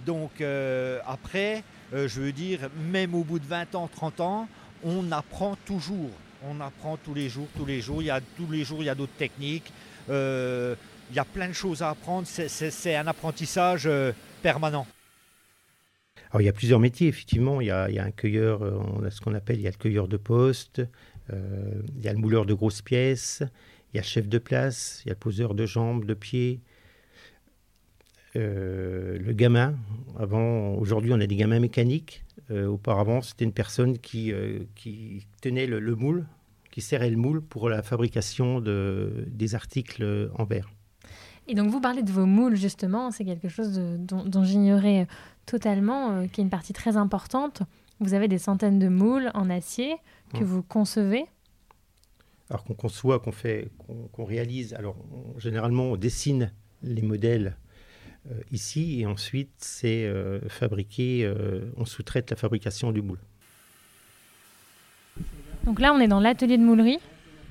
Donc 0.05 0.41
après, 1.05 1.63
je 1.91 2.22
veux 2.22 2.31
dire, 2.31 2.70
même 2.91 3.15
au 3.15 3.24
bout 3.24 3.39
de 3.39 3.46
20 3.46 3.75
ans, 3.75 3.88
30 3.88 4.20
ans, 4.22 4.48
on 4.84 5.12
apprend 5.12 5.55
toujours. 5.65 6.12
On 6.43 6.60
apprend 6.60 6.98
tous 6.98 7.13
les 7.13 7.29
jours, 7.29 7.48
tous 7.55 7.65
les 7.65 7.81
jours. 7.81 8.01
Il 8.01 8.05
y 8.05 8.10
a, 8.10 8.20
tous 8.20 8.50
les 8.50 8.63
jours, 8.63 8.81
il 8.81 8.86
y 8.86 8.89
a 8.89 8.96
d'autres 8.96 9.17
techniques. 9.17 9.72
il 10.10 11.15
y 11.15 11.20
a 11.20 11.25
plein 11.25 11.48
de 11.48 11.53
choses 11.53 11.81
à 11.81 11.89
apprendre. 11.89 12.27
C'est 12.27 12.96
un 12.96 13.08
apprentissage 13.08 13.89
permanent. 14.41 14.88
Alors, 16.31 16.41
il 16.41 16.46
y 16.46 16.50
a 16.50 16.53
plusieurs 16.53 16.79
métiers, 16.79 17.10
effectivement. 17.10 17.62
Il 17.62 17.67
y 17.67 17.72
a, 17.72 17.86
un 17.86 18.12
cueilleur, 18.12 18.62
on 18.62 19.03
a 19.03 19.12
ce 19.12 19.20
qu'on 19.22 19.34
appelle, 19.34 19.58
il 19.58 19.63
y 19.63 19.67
a 19.67 19.72
le 19.72 19.77
cueilleur 19.77 20.08
de 20.08 20.17
poste, 20.17 20.81
il 21.31 22.01
y 22.01 22.08
a 22.08 22.13
le 22.13 22.20
mouleur 22.20 22.46
de 22.46 22.53
grosses 22.53 22.81
pièces, 22.81 23.43
il 23.93 23.98
y 23.98 24.00
a 24.00 24.01
le 24.01 24.08
chef 24.08 24.27
de 24.27 24.38
place, 24.38 25.01
il 25.03 25.10
y 25.10 25.12
a 25.12 25.13
le 25.13 25.20
poseur 25.20 25.53
de 25.53 25.65
jambes, 25.65 26.05
de 26.05 26.13
pieds, 26.13 26.62
euh, 28.36 29.18
le 29.20 29.34
gamin. 29.34 29.76
Avant, 30.18 30.74
aujourd'hui, 30.76 31.12
on 31.14 31.20
a 31.20 31.28
des 31.28 31.36
gamins 31.36 31.60
mécaniques. 31.60 32.24
Euh, 32.50 32.68
auparavant, 32.68 33.22
c'était 33.22 33.46
une 33.46 33.54
personne 33.54 33.98
qui, 33.98 34.32
euh, 34.32 34.60
qui 34.76 35.26
tenait 35.42 35.68
le, 35.68 35.96
moule, 35.96 36.26
qui 36.72 36.82
serrait 36.82 37.10
le 37.10 37.18
moule 37.18 37.42
pour 37.42 37.70
la 37.70 37.82
fabrication 37.84 38.62
de, 38.62 39.26
des 39.28 39.56
articles 39.56 40.32
en 40.38 40.46
verre. 40.46 40.70
Et 41.48 41.56
donc, 41.56 41.70
vous 41.70 41.82
parlez 41.82 42.04
de 42.04 42.12
vos 42.12 42.26
moules, 42.26 42.56
justement. 42.56 43.12
C'est 43.12 43.26
quelque 43.26 43.50
chose 43.50 43.80
dont, 43.98 44.44
j'ignorais 44.44 45.08
totalement, 45.46 46.28
qui 46.28 46.42
est 46.42 46.44
une 46.44 46.50
partie 46.50 46.74
très 46.74 46.96
importante. 46.96 47.64
Vous 48.00 48.14
avez 48.14 48.28
des 48.28 48.38
centaines 48.38 48.80
de 48.80 48.88
moules 48.88 49.30
en 49.34 49.50
acier 49.50 49.96
que 50.34 50.44
vous 50.44 50.64
concevez 50.64 51.26
alors 52.50 52.66
qu'on 52.66 52.74
conçoit, 52.74 53.20
qu'on 53.22 53.32
fait, 53.32 53.70
qu'on 54.12 54.26
réalise. 54.26 54.74
Alors 54.74 54.98
généralement, 55.38 55.86
on 55.86 55.96
dessine 55.96 56.52
les 56.84 57.02
modèles 57.02 57.56
ici 58.51 59.01
et 59.01 59.06
ensuite 59.06 59.51
c'est 59.58 60.06
euh, 60.06 60.40
fabriqué, 60.48 61.24
euh, 61.24 61.72
on 61.78 61.86
sous-traite 61.86 62.30
la 62.30 62.36
fabrication 62.36 62.92
du 62.92 63.01
moule. 63.01 63.20
Donc 65.63 65.80
là, 65.80 65.94
on 65.94 66.00
est 66.00 66.08
dans 66.08 66.20
l'atelier 66.20 66.58
de 66.58 66.63
moulerie. 66.63 67.00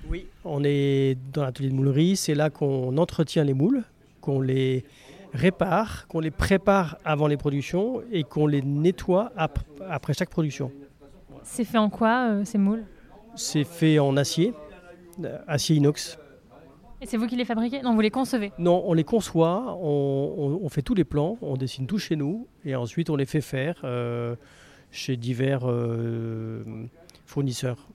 Oui, 0.08 0.26
on 0.44 0.62
est 0.64 1.16
dans 1.32 1.42
l'atelier 1.42 1.68
de 1.68 1.74
moulerie. 1.74 2.16
C'est 2.16 2.34
là 2.34 2.50
qu'on 2.50 2.96
entretient 2.98 3.44
les 3.44 3.54
moules, 3.54 3.84
qu'on 4.20 4.40
les 4.40 4.84
répare, 5.32 6.08
qu'on 6.08 6.18
les 6.18 6.32
prépare 6.32 6.98
avant 7.04 7.28
les 7.28 7.36
productions 7.36 8.02
et 8.10 8.24
qu'on 8.24 8.46
les 8.48 8.62
nettoie 8.62 9.32
après 9.36 10.12
chaque 10.12 10.30
production. 10.30 10.72
C'est 11.44 11.64
fait 11.64 11.78
en 11.78 11.88
quoi 11.88 12.44
ces 12.44 12.58
moules? 12.58 12.84
C'est 13.36 13.64
fait 13.64 13.98
en 14.00 14.16
acier. 14.16 14.52
Euh, 15.24 15.38
acier 15.46 15.76
inox. 15.76 16.18
Et 17.02 17.06
c'est 17.06 17.16
vous 17.16 17.26
qui 17.26 17.36
les 17.36 17.46
fabriquez 17.46 17.80
Non, 17.82 17.94
vous 17.94 18.00
les 18.00 18.10
concevez 18.10 18.52
Non, 18.58 18.82
on 18.84 18.92
les 18.92 19.04
conçoit, 19.04 19.78
on, 19.80 20.68
fait 20.68 20.82
tous 20.82 20.94
les 20.94 21.04
plans, 21.04 21.38
on 21.40 21.56
dessine 21.56 21.86
tout 21.86 21.98
chez 21.98 22.14
nous, 22.14 22.46
et 22.64 22.76
ensuite 22.76 23.08
on 23.08 23.16
les 23.16 23.24
fait 23.24 23.40
faire 23.40 23.80
euh, 23.84 24.36
chez 24.90 25.16
divers 25.16 25.62
euh, 25.64 26.62
fournisseurs. 27.24 27.88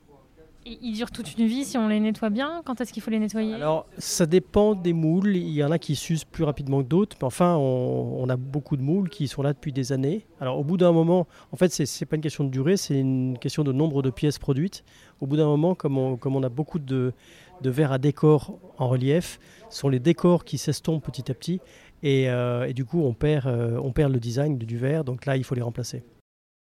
Et 0.67 0.79
ils 0.81 0.93
durent 0.93 1.11
toute 1.11 1.37
une 1.37 1.45
vie 1.45 1.63
si 1.63 1.77
on 1.77 1.87
les 1.87 1.99
nettoie 1.99 2.31
bien? 2.31 2.63
Quand 2.65 2.81
est-ce 2.81 2.91
qu'il 2.91 3.03
faut 3.03 3.11
les 3.11 3.19
nettoyer? 3.19 3.53
Alors, 3.53 3.85
ça 3.99 4.25
dépend 4.25 4.73
des 4.73 4.93
moules. 4.93 5.35
Il 5.35 5.51
y 5.51 5.63
en 5.63 5.69
a 5.69 5.77
qui 5.77 5.95
s'usent 5.95 6.23
plus 6.23 6.43
rapidement 6.43 6.81
que 6.81 6.87
d'autres. 6.87 7.15
Mais 7.21 7.27
enfin, 7.27 7.55
on, 7.55 8.27
a 8.29 8.35
beaucoup 8.35 8.75
de 8.75 8.81
moules 8.81 9.09
qui 9.09 9.27
sont 9.27 9.43
là 9.43 9.53
depuis 9.53 9.71
des 9.71 9.91
années. 9.91 10.25
Alors, 10.41 10.57
au 10.57 10.63
bout 10.63 10.77
d'un 10.77 10.91
moment, 10.91 11.27
en 11.51 11.55
fait, 11.55 11.71
ce 11.71 11.83
n'est 11.83 12.07
pas 12.07 12.15
une 12.15 12.23
question 12.23 12.43
de 12.43 12.49
durée, 12.49 12.77
c'est 12.77 12.99
une 12.99 13.37
question 13.37 13.63
de 13.63 13.71
nombre 13.71 14.01
de 14.01 14.09
pièces 14.09 14.39
produites. 14.39 14.83
Au 15.21 15.27
bout 15.27 15.37
d'un 15.37 15.45
moment, 15.45 15.75
comme 15.75 15.99
on, 15.99 16.17
comme 16.17 16.35
on 16.35 16.41
a 16.41 16.49
beaucoup 16.49 16.79
de, 16.79 17.13
de 17.61 17.69
verres 17.69 17.91
à 17.91 17.97
décor 17.97 18.59
en 18.77 18.87
relief, 18.87 19.39
sont 19.69 19.89
les 19.89 19.99
décors 19.99 20.45
qui 20.45 20.57
s'estompent 20.57 21.03
petit 21.03 21.31
à 21.31 21.33
petit. 21.33 21.59
Et, 22.03 22.29
euh, 22.29 22.71
du 22.73 22.85
coup, 22.85 23.01
on 23.01 23.13
perd, 23.13 23.47
euh, 23.47 23.79
on 23.81 23.91
perd 23.91 24.11
le 24.11 24.19
design 24.19 24.57
du 24.57 24.77
verre. 24.77 25.03
Donc 25.03 25.25
là, 25.25 25.37
il 25.37 25.43
faut 25.43 25.55
les 25.55 25.61
remplacer. 25.61 26.03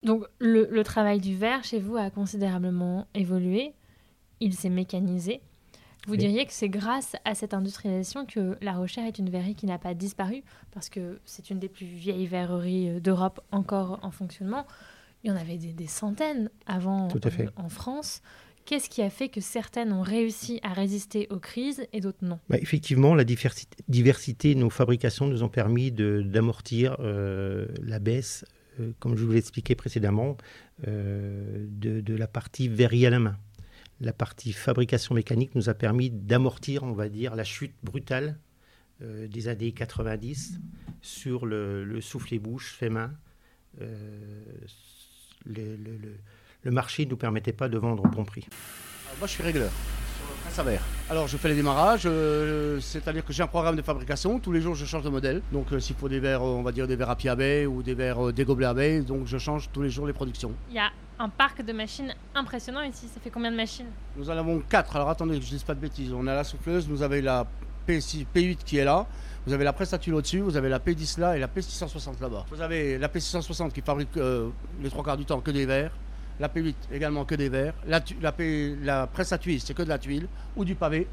Donc, 0.03 0.25
le, 0.39 0.69
le 0.71 0.85
travail 0.85 1.21
du 1.21 1.37
verre 1.37 1.65
chez 1.65 1.81
vous 1.81 1.97
a 1.97 2.11
considérablement 2.11 3.07
évolué 3.15 3.75
il 4.41 4.55
s'est 4.55 4.71
mécanisé. 4.71 5.41
Vous 6.07 6.17
diriez 6.17 6.47
que 6.47 6.53
c'est 6.53 6.69
grâce 6.69 7.17
à 7.25 7.35
cette 7.35 7.53
industrialisation 7.53 8.27
que 8.27 8.57
La 8.61 8.75
Rochère 8.75 9.05
est 9.07 9.19
une 9.19 9.29
verrerie 9.29 9.57
qui 9.57 9.67
n'a 9.67 9.79
pas 9.79 9.93
disparu, 9.93 10.45
parce 10.71 10.89
que 10.89 11.19
c'est 11.25 11.51
une 11.51 11.59
des 11.59 11.69
plus 11.69 11.87
vieilles 11.87 12.27
verreries 12.27 12.91
euh, 12.91 13.01
d'Europe 13.01 13.41
encore 13.51 13.99
en 14.03 14.13
fonctionnement. 14.13 14.67
Il 15.25 15.31
y 15.31 15.33
en 15.33 15.37
avait 15.37 15.57
des, 15.57 15.87
centaines 15.89 16.49
avant 16.67 17.09
euh, 17.09 17.47
en 17.57 17.69
France. 17.69 18.23
Qu'est-ce 18.67 18.91
qui 18.91 19.01
a 19.01 19.11
fait 19.11 19.29
que 19.29 19.41
certaines 19.41 19.93
ont 19.93 20.03
réussi 20.03 20.61
à 20.63 20.73
résister 20.73 21.27
aux 21.31 21.39
crises 21.39 21.87
et 21.93 22.01
d'autres 22.01 22.23
non 22.23 22.39
bah, 22.49 22.59
Effectivement, 22.61 23.15
la 23.15 23.25
diversité, 23.25 24.55
de 24.55 24.61
nos 24.61 24.71
fabrications 24.71 25.27
nous 25.27 25.43
ont 25.43 25.49
permis 25.49 25.93
d'amortir 25.93 26.97
euh, 27.01 27.67
la 27.83 27.99
baisse, 27.99 28.45
comme 28.99 29.17
je 29.17 29.25
vous 29.25 29.33
l'ai 29.33 29.39
expliqué 29.39 29.75
précédemment, 29.75 30.37
de, 30.87 31.67
de, 32.01 32.15
la 32.15 32.27
partie 32.27 32.69
verrerie 32.69 33.07
à 33.07 33.11
la 33.11 33.21
main 33.21 33.39
la 34.01 34.13
partie 34.13 34.53
fabrication 34.53 35.15
mécanique 35.15 35.55
nous 35.55 35.69
a 35.69 35.75
permis 35.75 36.11
d'amortir, 36.11 36.83
on 36.83 36.93
va 36.93 37.09
dire, 37.09 37.35
la 37.35 37.45
chute 37.45 37.75
brutale 37.83 38.39
euh, 39.03 39.27
des 39.29 39.49
années 39.49 39.73
90 39.73 40.61
sur 41.01 41.47
le, 41.47 42.01
souffle 42.01 42.35
et 42.35 42.39
bouche 42.39 42.73
fait 42.73 42.91
main. 42.91 43.13
Euh, 43.81 44.45
marché 46.71 47.05
ne 47.05 47.11
nous 47.11 47.17
permettait 47.17 47.53
pas 47.53 47.69
de 47.69 47.79
vendre 47.79 48.05
au 48.05 48.09
bon 48.09 48.25
prix. 48.25 48.47
moi, 49.19 49.27
je 49.27 49.33
suis 49.33 49.43
régleur 49.43 49.71
Alors 51.11 51.29
je 51.29 51.37
fais 51.37 51.49
les 51.49 51.55
démarrages, 51.55 52.05
euh, 52.07 52.81
c'est-à-dire 52.81 53.25
que 53.25 53.33
j'ai 53.33 53.43
un 53.43 53.47
programme 53.47 53.77
de 53.77 53.83
fabrication, 53.83 54.39
tous 54.39 54.53
les 54.53 54.63
jours 54.63 54.75
je 54.75 54.87
change 54.87 55.03
de 55.03 55.11
modèle. 55.11 55.43
Donc 55.53 55.67
s'il 55.81 55.97
faut 55.97 56.09
des 56.09 56.19
verres, 56.19 56.43
on 56.43 56.63
va 56.63 56.73
dire 56.73 56.87
des 56.87 56.97
verres 56.97 57.11
à 57.11 57.17
pied 57.17 57.29
abeille 57.29 57.67
ou 57.67 57.83
des 57.83 57.95
verres 57.95 58.33
des 58.33 58.45
gobelets 58.45 58.67
abeille, 58.67 59.03
donc 59.03 59.27
je 59.27 59.37
change 59.37 59.69
tous 59.73 59.83
les 59.83 59.91
jours 59.91 60.07
les 60.07 60.15
productions. 60.15 60.55
Il 60.71 60.77
y 60.77 60.79
a 60.79 60.91
un 61.19 61.29
parc 61.29 61.63
de 61.63 61.73
machines 61.73 62.15
impressionnant 62.35 62.83
ici. 62.83 63.09
Ça 63.13 63.21
fait 63.21 63.31
combien 63.31 63.51
de 63.51 63.57
machines? 63.57 63.87
Nous 64.17 64.29
en 64.31 64.37
avons 64.37 64.61
4. 64.61 64.97
Alors 64.97 65.11
attendez, 65.11 65.35
je 65.35 65.41
ne 65.41 65.45
dise 65.45 65.63
pas 65.63 65.75
de 65.75 65.81
bêtises. 65.81 66.13
On 66.13 66.27
a 66.27 66.35
la 66.35 66.45
souffleuse, 66.45 66.89
vous 66.89 67.03
avez 67.03 67.21
la 67.21 67.47
P6, 67.87 68.27
P8 68.35 68.59
qui 68.65 68.79
est 68.79 68.85
là, 68.85 69.07
vous 69.47 69.53
avez 69.53 69.65
la 69.65 69.73
presstatule 69.73 70.15
au-dessus, 70.15 70.41
vous 70.41 70.57
avez 70.57 70.69
la 70.69 70.79
P10 70.79 71.21
là 71.21 71.37
et 71.37 71.41
la 71.41 71.49
P660 71.49 72.21
là-bas. 72.21 72.47
Vous 72.51 72.61
avez 72.61 72.99
la 72.99 73.09
P660 73.09 73.73
qui 73.73 73.81
fabrique 73.81 74.17
euh, 74.17 74.49
les 74.83 74.91
trois 74.91 75.05
quarts 75.05 75.17
du 75.17 75.25
temps 75.25 75.41
que 75.41 75.51
des 75.51 75.67
verres, 75.67 75.93
la 76.41 76.49
P8 76.49 76.75
également 76.93 77.25
que 77.25 77.35
des 77.35 77.49
verres, 77.49 77.75
la, 77.87 78.01
la, 78.21 78.35
la 78.83 79.07
presse 79.07 79.33
à 79.33 79.39
tuile 79.39 79.61
c'est 79.61 79.75
que 79.75 79.83
de 79.83 79.89
la 79.89 79.99
tuile 79.99 80.29
ou 80.57 80.65
du 80.65 80.75
pavé. 80.75 81.07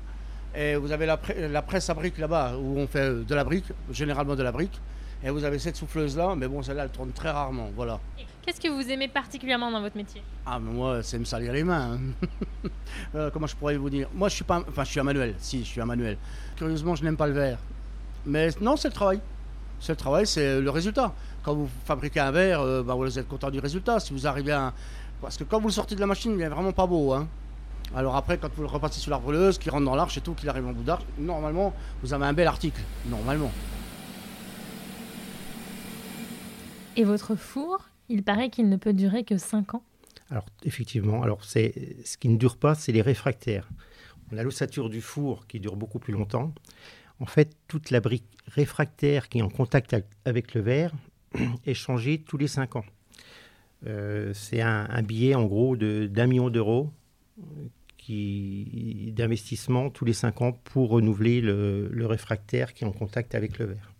Et 0.56 0.75
vous 0.75 0.92
avez 0.92 1.06
la, 1.06 1.20
la 1.50 1.62
presse 1.63 1.89
à 1.89 1.94
briques 1.96 2.20
là-bas 2.20 2.56
où 2.58 2.77
on 2.77 2.86
fait 2.86 3.00
euh, 3.00 3.24
de 3.24 3.36
la 3.36 3.44
brique, 3.44 3.65
généralement 3.92 4.36
de 4.36 4.44
la 4.44 4.51
brique. 4.51 4.80
Et 5.24 5.30
vous 5.30 5.44
avez 5.44 5.58
cette 5.58 5.75
souffleuse 5.77 6.15
là, 6.18 6.36
mais 6.36 6.48
bon 6.48 6.62
celle-là 6.62 6.84
elle 6.84 6.89
tourne 6.89 7.12
très 7.12 7.32
rarement, 7.32 7.70
voilà. 7.75 8.00
Qu'est-ce 8.46 8.60
que 8.60 8.68
vous 8.68 8.89
aimez 8.92 9.08
particulièrement 9.08 9.72
dans 9.72 9.80
votre 9.80 9.96
métier? 9.96 10.22
Ah, 10.46 10.60
mais 10.60 10.72
moi, 10.72 11.01
c'est 11.01 11.18
me 11.18 11.24
salir 11.24 11.53
les 11.53 11.63
mains. 11.63 11.94
Hein. 11.94 12.27
Euh, 13.15 13.30
comment 13.32 13.48
je 13.48 13.56
pourrais 13.56 13.77
vous 13.77 13.89
dire? 13.89 14.08
Moi, 14.13 14.30
je 14.30 14.36
suis 14.36 14.44
pas, 14.44 14.63
enfin, 14.68 14.84
je 14.84 14.89
suis 14.89 15.00
un 15.00 15.03
manuel. 15.03 15.36
Si, 15.38 15.60
je 15.60 15.65
suis 15.70 15.82
un 15.82 15.86
manuel. 15.86 16.18
Curieusement, 16.56 16.96
je 16.96 17.03
n'aime 17.03 17.18
pas 17.18 17.27
le 17.27 17.34
verre. 17.34 17.60
Mais 18.25 18.50
non, 18.60 18.75
c'est 18.75 18.88
le 18.88 18.94
travail. 18.94 19.20
C'est 19.80 19.92
le 19.92 19.98
travail, 19.98 20.25
c'est 20.25 20.60
le 20.60 20.70
résultat. 20.70 21.13
Quand 21.44 21.53
vous 21.53 21.70
fabriquez 21.86 22.20
un 22.20 22.32
verre, 22.32 22.62
euh, 22.62 22.82
bah, 22.82 22.96
vous 22.96 23.20
êtes 23.20 23.27
content 23.27 23.51
du 23.51 23.60
résultat. 23.60 24.00
Si 24.00 24.13
vous 24.13 24.25
arrivez 24.25 24.51
à, 24.51 24.74
parce 25.24 25.38
que 25.38 25.46
quand 25.46 25.60
vous 25.60 25.70
le 25.70 25.74
sortez 25.74 25.96
de 25.96 26.01
la 26.01 26.06
machine, 26.06 26.34
il 26.36 26.42
est 26.42 26.50
vraiment 26.50 26.74
pas 26.74 26.86
beau. 26.86 27.13
Hein. 27.13 27.30
Alors 27.96 28.18
après, 28.18 28.38
quand 28.38 28.53
vous 28.56 28.62
le 28.62 28.68
repassez 28.68 29.00
sur 29.00 29.10
la 29.10 29.18
brûleuse, 29.18 29.58
qui 29.58 29.70
rentre 29.70 29.86
dans 29.86 29.96
l'arche 29.96 30.18
et 30.18 30.22
tout, 30.22 30.34
qu'il 30.34 30.50
arrive 30.50 30.68
en 30.68 30.74
bout 30.74 30.84
d'arche, 30.84 31.03
normalement, 31.18 31.74
vous 32.01 32.13
avez 32.13 32.25
un 32.25 32.34
bel 32.34 32.46
article. 32.46 32.82
Normalement. 33.06 33.51
Et 36.98 37.06
votre 37.06 37.36
four, 37.36 37.89
il 38.10 38.22
paraît 38.24 38.50
qu'il 38.50 38.68
ne 38.68 38.75
peut 38.75 38.92
durer 38.92 39.24
que 39.24 39.38
5 39.38 39.75
ans. 39.75 39.84
Alors 40.30 40.46
effectivement, 40.63 41.24
alors 41.24 41.46
c'est 41.46 41.98
ce 42.06 42.18
qui 42.18 42.27
ne 42.27 42.38
dure 42.38 42.58
pas, 42.58 42.75
c'est 42.75 42.92
les 42.92 43.01
réfractaires. 43.01 43.70
On 44.32 44.38
a 44.38 44.44
l'ossature 44.44 44.89
du 44.89 45.01
four 45.01 45.48
qui 45.48 45.60
dure 45.60 45.77
beaucoup 45.77 46.00
plus 46.00 46.13
longtemps. 46.13 46.53
En 47.20 47.25
fait, 47.25 47.56
toute 47.68 47.92
la 47.92 48.01
brique 48.01 48.25
réfractaire 48.48 49.30
qui 49.30 49.39
est 49.39 49.42
en 49.42 49.50
contact 49.50 49.96
avec 50.25 50.53
le 50.53 50.62
verre 50.62 50.92
est 51.65 51.74
changée 51.74 52.22
tous 52.22 52.38
les 52.38 52.48
5 52.48 52.75
ans. 52.75 52.86
Euh, 53.86 54.32
c'est 54.34 54.62
un, 54.62 55.02
billet 55.02 55.36
en 55.36 55.46
gros 55.46 55.75
d'un 55.75 56.28
million 56.28 56.50
d'euros 56.50 56.92
d'investissement 58.10 59.90
tous 59.90 60.04
les 60.04 60.13
5 60.13 60.42
ans 60.42 60.60
pour 60.66 60.90
renouveler 60.90 61.40
le 61.42 62.06
réfractaire 62.06 62.74
qui 62.74 62.84
est 62.84 62.88
en 62.88 62.92
contact 62.92 63.34
avec 63.36 63.60
le 63.60 63.66
verre. 63.68 63.94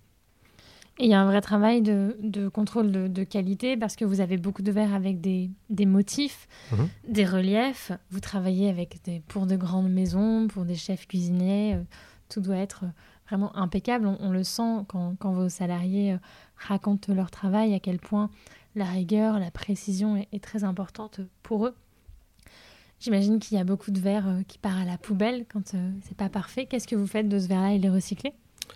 Et 1.00 1.06
il 1.06 1.10
y 1.10 1.14
a 1.16 1.22
un 1.22 1.26
vrai 1.26 1.42
travail 1.42 1.82
de, 1.82 2.50
contrôle 2.50 2.92
de, 2.92 3.24
qualité 3.24 3.76
parce 3.78 3.96
que 3.96 4.06
vous 4.06 4.22
avez 4.22 4.38
beaucoup 4.38 4.62
de 4.62 4.72
verres 4.72 4.94
avec 4.94 5.22
des, 5.22 5.50
motifs, 5.86 6.48
mhm. 6.72 6.88
des 7.08 7.26
reliefs. 7.26 7.92
Vous 8.12 8.20
travaillez 8.20 8.70
avec 8.70 9.04
des, 9.04 9.22
pour 9.28 9.48
de 9.48 9.56
grandes 9.56 9.92
maisons, 9.92 10.48
pour 10.48 10.66
des 10.66 10.76
chefs 10.76 11.08
cuisiniers. 11.08 11.76
Euh, 11.76 11.84
tout 12.30 12.42
doit 12.42 12.58
être 12.58 12.86
vraiment 13.28 13.56
impeccable. 13.58 14.06
On, 14.06 14.32
le 14.32 14.44
sent 14.44 14.86
quand, 14.88 15.16
vos 15.24 15.50
salariés 15.50 16.14
euh, 16.14 16.18
racontent 16.58 17.12
leur 17.12 17.32
travail, 17.32 17.74
à 17.74 17.80
quel 17.80 17.98
point 17.98 18.30
la 18.76 18.86
rigueur, 18.86 19.40
la 19.40 19.52
précision 19.52 20.18
est, 20.18 20.28
est 20.32 20.44
très 20.44 20.64
importante 20.64 21.22
pour 21.44 21.68
eux. 21.68 21.76
J'imagine 23.00 23.40
qu'il 23.40 23.58
y 23.58 23.60
a 23.60 23.66
beaucoup 23.66 23.92
de 23.92 24.00
verres 24.00 24.28
euh, 24.30 24.44
qui 24.48 24.58
partent 24.58 24.82
à 24.82 24.86
la 24.86 24.98
poubelle 24.98 25.46
quand 25.52 25.76
c'est 26.04 26.16
pas 26.16 26.30
parfait. 26.30 26.66
Qu'est-ce 26.66 26.88
que 26.88 26.96
vous 26.96 27.08
faites 27.08 27.28
de 27.28 27.38
ce 27.38 27.48
verre-là? 27.48 27.74
Il 27.74 27.86
est 27.86 27.90
recyclé? 27.90 28.32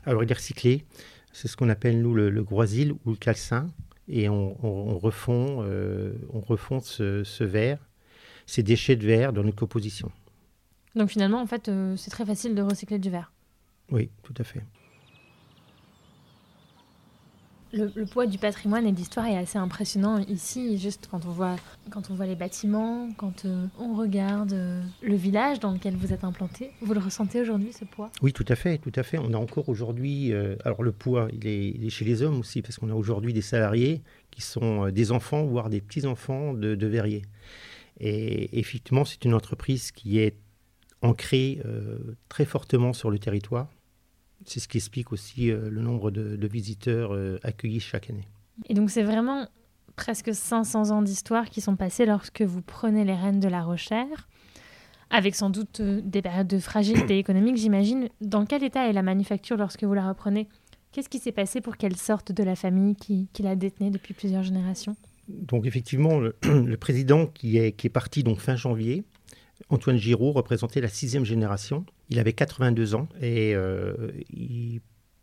Alors, 0.06 0.24
il 0.24 0.30
est 0.30 0.36
recyclé. 0.36 0.86
C'est 1.32 1.48
ce 1.48 1.56
qu'on 1.56 1.70
appelle, 1.70 2.02
nous, 2.02 2.14
le, 2.14 2.30
le 2.30 2.42
ou 2.42 3.12
le 3.12 3.16
calcin. 3.16 3.70
et 4.08 4.30
on, 4.30 4.98
refond, 4.98 5.64
on 6.34 6.40
refond 6.40 6.80
ce, 6.80 7.44
verre, 7.44 7.80
ces 8.46 8.64
déchets 8.64 8.96
de 8.96 9.06
verre 9.06 9.34
dans 9.34 9.44
une 9.44 9.54
composition. 9.54 10.12
Donc 10.96 11.10
finalement, 11.10 11.42
en 11.42 11.46
fait, 11.46 11.70
c'est 11.96 12.10
très 12.10 12.26
facile 12.26 12.56
de 12.56 12.62
recycler 12.62 13.00
du 13.00 13.10
verre? 13.10 13.32
Oui, 13.92 14.10
tout 14.24 14.34
à 14.38 14.44
fait. 14.44 14.62
Le, 17.74 18.06
poids 18.06 18.28
du 18.28 18.38
patrimoine 18.38 18.88
et 18.88 18.92
d'histoire 18.92 19.26
est 19.26 19.38
assez 19.38 19.58
impressionnant 19.58 20.20
ici, 20.20 20.78
juste 20.78 21.08
quand 21.12 21.26
on 21.26 21.32
voit, 21.32 21.58
quand 21.90 22.10
on 22.10 22.16
voit 22.16 22.26
les 22.26 22.36
bâtiments, 22.36 23.10
quand 23.18 23.46
euh, 23.46 23.66
on 23.78 23.96
regarde 23.96 24.54
euh, 24.54 24.82
le 25.02 25.16
village 25.16 25.60
dans 25.60 25.72
lequel 25.72 25.96
vous 25.96 26.14
êtes 26.14 26.24
implanté. 26.24 26.72
Vous 26.82 26.94
le 26.94 27.00
ressentez 27.00 27.42
aujourd'hui, 27.42 27.74
ce 27.74 27.84
poids? 27.84 28.10
Oui, 28.22 28.32
tout 28.32 28.46
à 28.48 28.56
fait, 28.56 28.78
tout 28.78 28.92
à 28.96 29.04
fait. 29.04 29.18
On 29.18 29.34
a 29.34 29.38
encore 29.38 29.68
aujourd'hui, 29.68 30.32
euh, 30.32 30.56
alors 30.64 30.82
le 30.82 30.94
poids, 30.94 31.28
il 31.34 31.46
est, 31.46 31.90
chez 31.90 32.06
les 32.06 32.22
hommes 32.22 32.40
aussi, 32.40 32.62
parce 32.62 32.78
qu'on 32.78 32.90
a 32.90 32.96
aujourd'hui 32.96 33.34
des 33.34 33.42
salariés 33.42 34.02
qui 34.32 34.42
sont 34.42 34.90
des 34.90 35.12
enfants, 35.12 35.44
voire 35.44 35.70
des 35.70 35.82
petits-enfants 35.82 36.54
de, 36.54 36.76
de 36.76 36.88
verriers. 36.88 37.24
Et 38.00 38.60
effectivement, 38.60 39.04
c'est 39.04 39.26
une 39.26 39.34
entreprise 39.34 39.92
qui 39.92 40.20
est 40.20 40.38
ancrée 41.02 41.62
très 42.30 42.46
fortement 42.46 42.94
sur 42.94 43.10
le 43.10 43.20
territoire 43.20 43.68
c'est 44.46 44.60
ce 44.60 44.68
qui 44.68 44.78
explique 44.78 45.12
aussi 45.12 45.52
euh, 45.52 45.70
le 45.70 45.82
nombre 45.82 46.12
de, 46.12 46.48
visiteurs 46.48 47.14
euh, 47.14 47.40
accueillis 47.44 47.80
chaque 47.80 48.10
année. 48.10 48.28
Et 48.68 48.74
donc 48.74 48.90
c'est 48.90 49.04
vraiment 49.04 49.48
presque 49.96 50.34
500 50.34 50.92
ans 50.92 51.02
d'histoire 51.02 51.50
qui 51.50 51.62
sont 51.62 51.76
passés 51.76 52.06
lorsque 52.06 52.42
vous 52.42 52.62
prenez 52.62 53.04
les 53.04 53.16
rênes 53.16 53.40
de 53.40 53.48
la 53.48 53.64
Rochère, 53.64 54.28
avec 55.10 55.36
sans 55.36 55.50
doute 55.50 55.80
euh, 55.80 56.02
des 56.04 56.22
périodes 56.22 56.48
de 56.48 56.60
fragilité 56.60 57.18
économique, 57.20 57.58
j'imagine. 57.58 58.10
Dans 58.22 58.46
quel 58.46 58.64
état 58.64 58.88
est 58.88 58.94
la 58.94 59.04
manufacture 59.04 59.58
lorsque 59.58 59.84
vous 59.84 59.94
la 59.94 60.08
reprenez? 60.08 60.48
Qu'est-ce 60.92 61.10
qui 61.10 61.20
s'est 61.20 61.32
passé 61.32 61.62
pour 61.62 61.78
qu'elle 61.78 61.96
sorte 61.96 62.32
de 62.32 62.44
la 62.44 62.56
famille 62.56 62.96
qui, 62.96 63.30
la 63.40 63.56
détenait 63.56 63.92
depuis 63.92 64.14
plusieurs 64.14 64.44
générations? 64.44 64.96
Donc 65.28 65.66
effectivement, 65.66 66.20
le, 66.44 66.78
président 66.78 67.28
qui 67.28 67.58
est, 67.58 67.74
qui 67.74 67.88
est 67.88 67.92
parti 67.92 68.24
donc 68.24 68.40
fin 68.40 68.56
janvier, 68.56 69.04
Antoine 69.70 69.98
Giraud 69.98 70.32
représentait 70.32 70.82
la 70.82 70.88
sixième 70.88 71.26
génération. 71.26 71.86
Il 72.10 72.20
avait 72.20 72.34
82 72.34 72.96
ans 72.96 73.10
et 73.22 73.54
euh, 73.54 74.12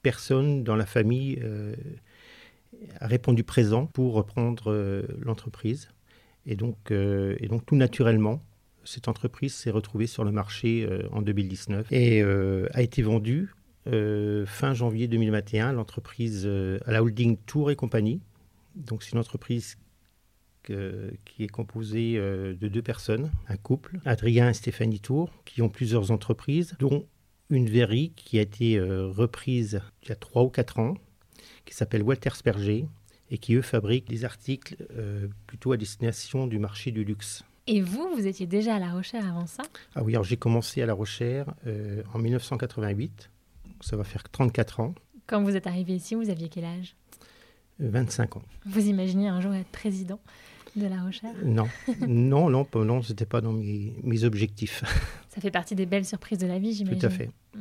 personne 0.03 0.65
dans 0.65 0.77
la 0.77 0.85
famille 0.85 1.39
euh, 1.43 1.75
a 3.01 3.07
répondu 3.07 3.43
présent 3.43 3.87
pour 3.87 4.15
reprendre 4.15 4.71
euh, 4.71 5.03
l'entreprise. 5.21 5.89
Et 6.47 6.57
donc, 6.57 6.91
et 6.91 7.49
donc, 7.49 7.65
tout 7.65 7.75
naturellement, 7.75 8.43
cette 8.85 9.09
entreprise 9.09 9.55
s'est 9.55 9.71
retrouvée 9.71 10.07
sur 10.07 10.25
le 10.25 10.31
marché 10.31 10.87
en 11.11 11.23
2019 11.23 11.91
et 11.91 12.23
a 12.23 12.83
été 12.83 13.01
vendue 13.01 13.55
fin 13.87 14.75
janvier 14.75 15.09
2021 15.09 15.73
l'entreprise 15.73 16.47
à 16.85 16.93
la 16.93 17.03
holding 17.03 17.39
Tour 17.47 17.71
et 17.71 17.77
compagnie. 17.77 18.21
Donc, 18.75 19.03
c'est 19.03 19.13
une 19.13 19.21
entreprise 19.21 19.79
qui 20.64 21.44
est 21.44 21.49
composé 21.49 22.14
euh, 22.16 22.54
de 22.54 22.68
deux 22.68 22.83
personnes, 22.83 23.30
un 23.49 23.56
couple, 23.56 23.99
Adrien 24.04 24.49
et 24.49 24.54
Stéphanie 24.54 25.00
Tour, 25.00 25.30
qui 25.44 25.62
ont 25.62 25.68
plusieurs 25.68 26.11
entreprises, 26.11 26.75
dont 26.78 27.06
une 27.50 27.68
verrie 27.68 28.12
qui 28.16 28.38
a 28.38 28.42
été 28.42 28.78
euh, 28.78 29.06
reprise 29.06 29.80
il 30.02 30.09
y 30.09 30.12
a 30.12 30.16
trois 30.16 30.42
ou 30.42 30.49
quatre 30.49 30.78
ans, 30.78 30.94
qui 31.64 31.75
s'appelle 31.75 32.02
Walter 32.02 32.30
Sperger, 32.35 32.87
et 33.30 33.38
qui, 33.38 33.54
eux, 33.54 33.62
fabriquent 33.62 34.09
des 34.09 34.25
articles 34.25 34.76
euh, 34.97 35.28
plutôt 35.47 35.73
à 35.73 35.76
destination 35.76 36.47
du 36.47 36.59
marché 36.59 36.90
du 36.90 37.04
luxe. 37.04 37.44
Et 37.66 37.80
vous, 37.80 38.09
vous 38.14 38.26
étiez 38.26 38.47
déjà 38.47 38.76
à 38.76 38.78
La 38.78 38.92
Rochère 38.92 39.26
avant 39.26 39.47
ça? 39.47 39.62
Ah 39.94 40.02
oui, 40.02 40.12
alors 40.12 40.25
j'ai 40.25 40.37
commencé 40.37 40.83
à 40.83 40.87
La 40.87 40.92
Rochère 40.92 41.54
en 42.12 42.18
1988. 42.18 43.30
Ça 43.80 43.97
va 43.97 44.04
faire 44.04 44.23
34 44.25 44.80
ans. 44.80 44.94
Quand 45.26 45.42
vous 45.42 45.56
êtes 45.56 45.66
arrivé 45.66 45.94
ici, 45.94 46.14
vous 46.14 46.28
aviez 46.28 46.50
quel 46.50 46.64
âge? 46.64 46.94
25 47.78 48.37
ans. 48.37 48.42
Vous 48.66 48.87
imaginez 48.87 49.29
un 49.29 49.40
jour 49.40 49.55
être 49.55 49.68
président? 49.68 50.20
De 50.77 50.87
La 50.87 51.03
Rochère 51.03 51.35
Non, 51.45 51.69
non, 52.07 52.51
non, 52.51 52.67
non 52.75 53.03
ce 53.03 53.13
n'était 53.13 53.27
pas 53.27 53.41
dans 53.41 53.53
mes, 53.53 54.25
objectifs. 54.25 54.83
Ça 55.29 55.41
fait 55.41 55.51
partie 55.51 55.75
des 55.75 55.87
belles 55.87 56.05
surprises 56.05 56.39
de 56.39 56.47
la 56.47 56.59
vie, 56.59 56.73
j'imagine. 56.73 56.99
Tout 56.99 57.07
à 57.07 57.11
fait. 57.11 57.31
Mm. 57.55 57.61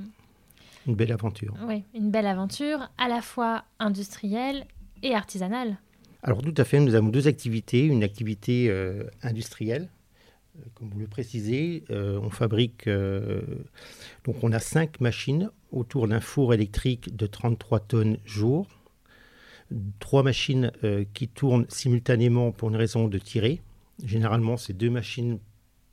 Une 0.88 0.96
belle 0.96 1.12
aventure. 1.12 1.56
Oui, 1.68 1.84
une 1.94 2.12
belle 2.12 2.28
aventure, 2.28 2.90
à 2.98 3.08
la 3.08 3.22
fois 3.22 3.64
industrielle 3.80 4.66
et 5.02 5.16
artisanale. 5.16 5.78
Alors 6.24 6.42
tout 6.42 6.54
à 6.58 6.64
fait, 6.64 6.80
nous 6.80 6.96
avons 6.96 7.10
deux 7.10 7.28
activités. 7.28 7.86
Une 7.86 8.04
activité 8.04 8.70
euh, 8.70 9.04
industrielle, 9.22 9.90
euh, 10.58 10.62
comme 10.74 10.90
vous 10.90 11.00
le 11.00 11.08
précisez, 11.08 11.84
euh, 11.90 12.20
on 12.22 12.30
fabrique, 12.30 12.90
donc 12.90 14.44
on 14.44 14.52
a 14.52 14.60
cinq 14.60 15.02
machines 15.02 15.50
autour 15.72 16.08
d'un 16.08 16.20
four 16.20 16.54
électrique 16.54 17.16
de 17.16 17.28
33 17.28 17.80
tonnes 17.82 18.18
jour 18.26 18.68
trois 20.00 20.24
machines 20.24 20.72
euh, 20.84 21.06
qui 21.14 21.28
tournent 21.28 21.66
simultanément 21.70 22.52
pour 22.52 22.70
une 22.70 22.76
raison 22.76 23.08
de 23.08 23.18
tirer. 23.18 23.62
Généralement, 24.04 24.58
c'est 24.58 24.74
deux 24.74 24.90
machines 24.90 25.40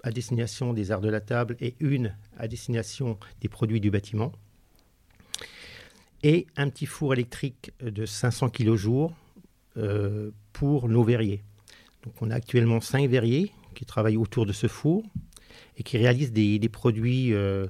à 0.02 0.10
destination 0.10 0.72
des 0.72 0.90
arts 0.90 1.00
de 1.00 1.10
la 1.10 1.20
table 1.20 1.56
et 1.60 1.74
une 1.80 2.14
à 2.38 2.48
destination 2.48 3.18
des 3.40 3.48
produits 3.48 3.80
du 3.80 3.90
bâtiment. 3.90 4.32
Et 6.22 6.46
un 6.56 6.68
petit 6.68 6.86
four 6.86 7.14
électrique 7.14 7.72
de 7.80 8.04
500 8.06 8.50
kg 8.50 8.74
jour 8.74 9.14
euh, 9.76 10.30
pour 10.52 10.88
nos 10.88 11.04
verriers. 11.04 11.42
Donc 12.04 12.14
on 12.20 12.30
a 12.30 12.34
actuellement 12.34 12.80
cinq 12.80 13.08
verriers 13.08 13.52
qui 13.74 13.84
travaillent 13.86 14.16
autour 14.16 14.46
de 14.46 14.52
ce 14.52 14.66
four 14.66 15.02
et 15.76 15.82
qui 15.82 15.96
réalisent 15.96 16.32
des, 16.32 16.58
produits 16.68 17.32
euh, 17.32 17.66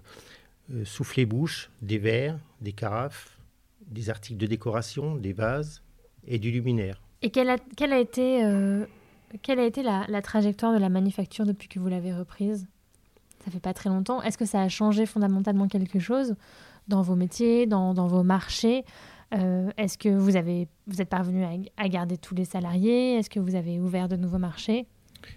soufflés 0.85 1.27
bouche, 1.27 1.71
des 1.83 1.99
verres, 1.99 2.39
des 2.61 2.73
carafes, 2.73 3.39
des 3.87 4.11
articles 4.11 4.39
de 4.39 4.47
décoration, 4.47 5.17
des 5.17 5.33
vases, 5.33 5.83
et 6.31 6.39
du 6.39 6.51
luminaire. 6.51 7.03
Et 7.23 7.31
quelle 7.31 7.51
a, 7.51 7.59
quelle 7.77 7.93
a 7.93 7.99
été, 7.99 8.45
euh, 8.45 8.87
quelle 9.43 9.59
a 9.59 9.67
été 9.67 9.83
la, 9.83 10.07
la, 10.09 10.23
trajectoire 10.23 10.73
de 10.73 10.79
la 10.79 10.89
manufacture 10.89 11.45
depuis 11.45 11.69
que 11.69 11.79
vous 11.79 11.89
l'avez 11.89 12.15
reprise? 12.15 12.67
Ça 13.45 13.51
fait 13.51 13.61
pas 13.61 13.75
très 13.75 13.91
longtemps. 13.91 14.23
Est-ce 14.23 14.39
que 14.39 14.47
ça 14.47 14.63
a 14.63 14.69
changé 14.69 15.05
fondamentalement 15.05 15.69
quelque 15.69 15.99
chose 15.99 16.37
dans 16.89 17.03
vos 17.03 17.17
métiers, 17.17 17.67
dans, 17.67 17.93
dans 17.93 18.07
vos 18.07 18.23
marchés? 18.23 18.85
Euh, 19.35 19.71
Est-ce 19.77 19.99
que 19.99 20.09
vous, 20.09 20.37
avez, 20.37 20.69
vous 20.87 21.03
êtes 21.03 21.09
parvenu 21.09 21.45
à, 21.77 21.89
garder 21.89 22.17
tous 22.17 22.35
les 22.35 22.45
salariés? 22.45 23.17
Est-ce 23.17 23.29
que 23.29 23.41
vous 23.41 23.55
avez 23.55 23.79
ouvert 23.79 24.09
de 24.09 24.17
nouveaux 24.17 24.39
marchés? 24.39 24.87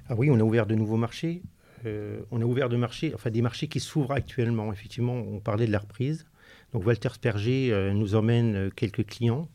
Ah 0.08 0.16
Oui, 0.16 0.30
on 0.32 0.40
a 0.40 0.44
ouvert 0.44 0.66
de 0.66 0.76
nouveaux 0.76 0.98
marchés. 0.98 1.42
Euh, 1.86 2.22
on 2.32 2.42
a 2.42 2.46
ouvert 2.46 2.70
de 2.70 2.78
marchés, 2.78 3.14
enfin 3.14 3.30
des 3.30 3.42
marchés 3.42 3.68
qui 3.68 3.80
s'ouvrent 3.80 4.14
actuellement. 4.14 4.72
Effectivement, 4.72 5.16
on 5.16 5.40
parlait 5.40 5.68
de 5.68 5.72
la 5.72 5.80
reprise. 5.80 6.26
Donc 6.72 6.86
Walter 6.86 7.10
Sperger 7.14 7.92
nous 7.94 8.16
emmène 8.16 8.72
quelques 8.72 9.06
clients 9.06 9.48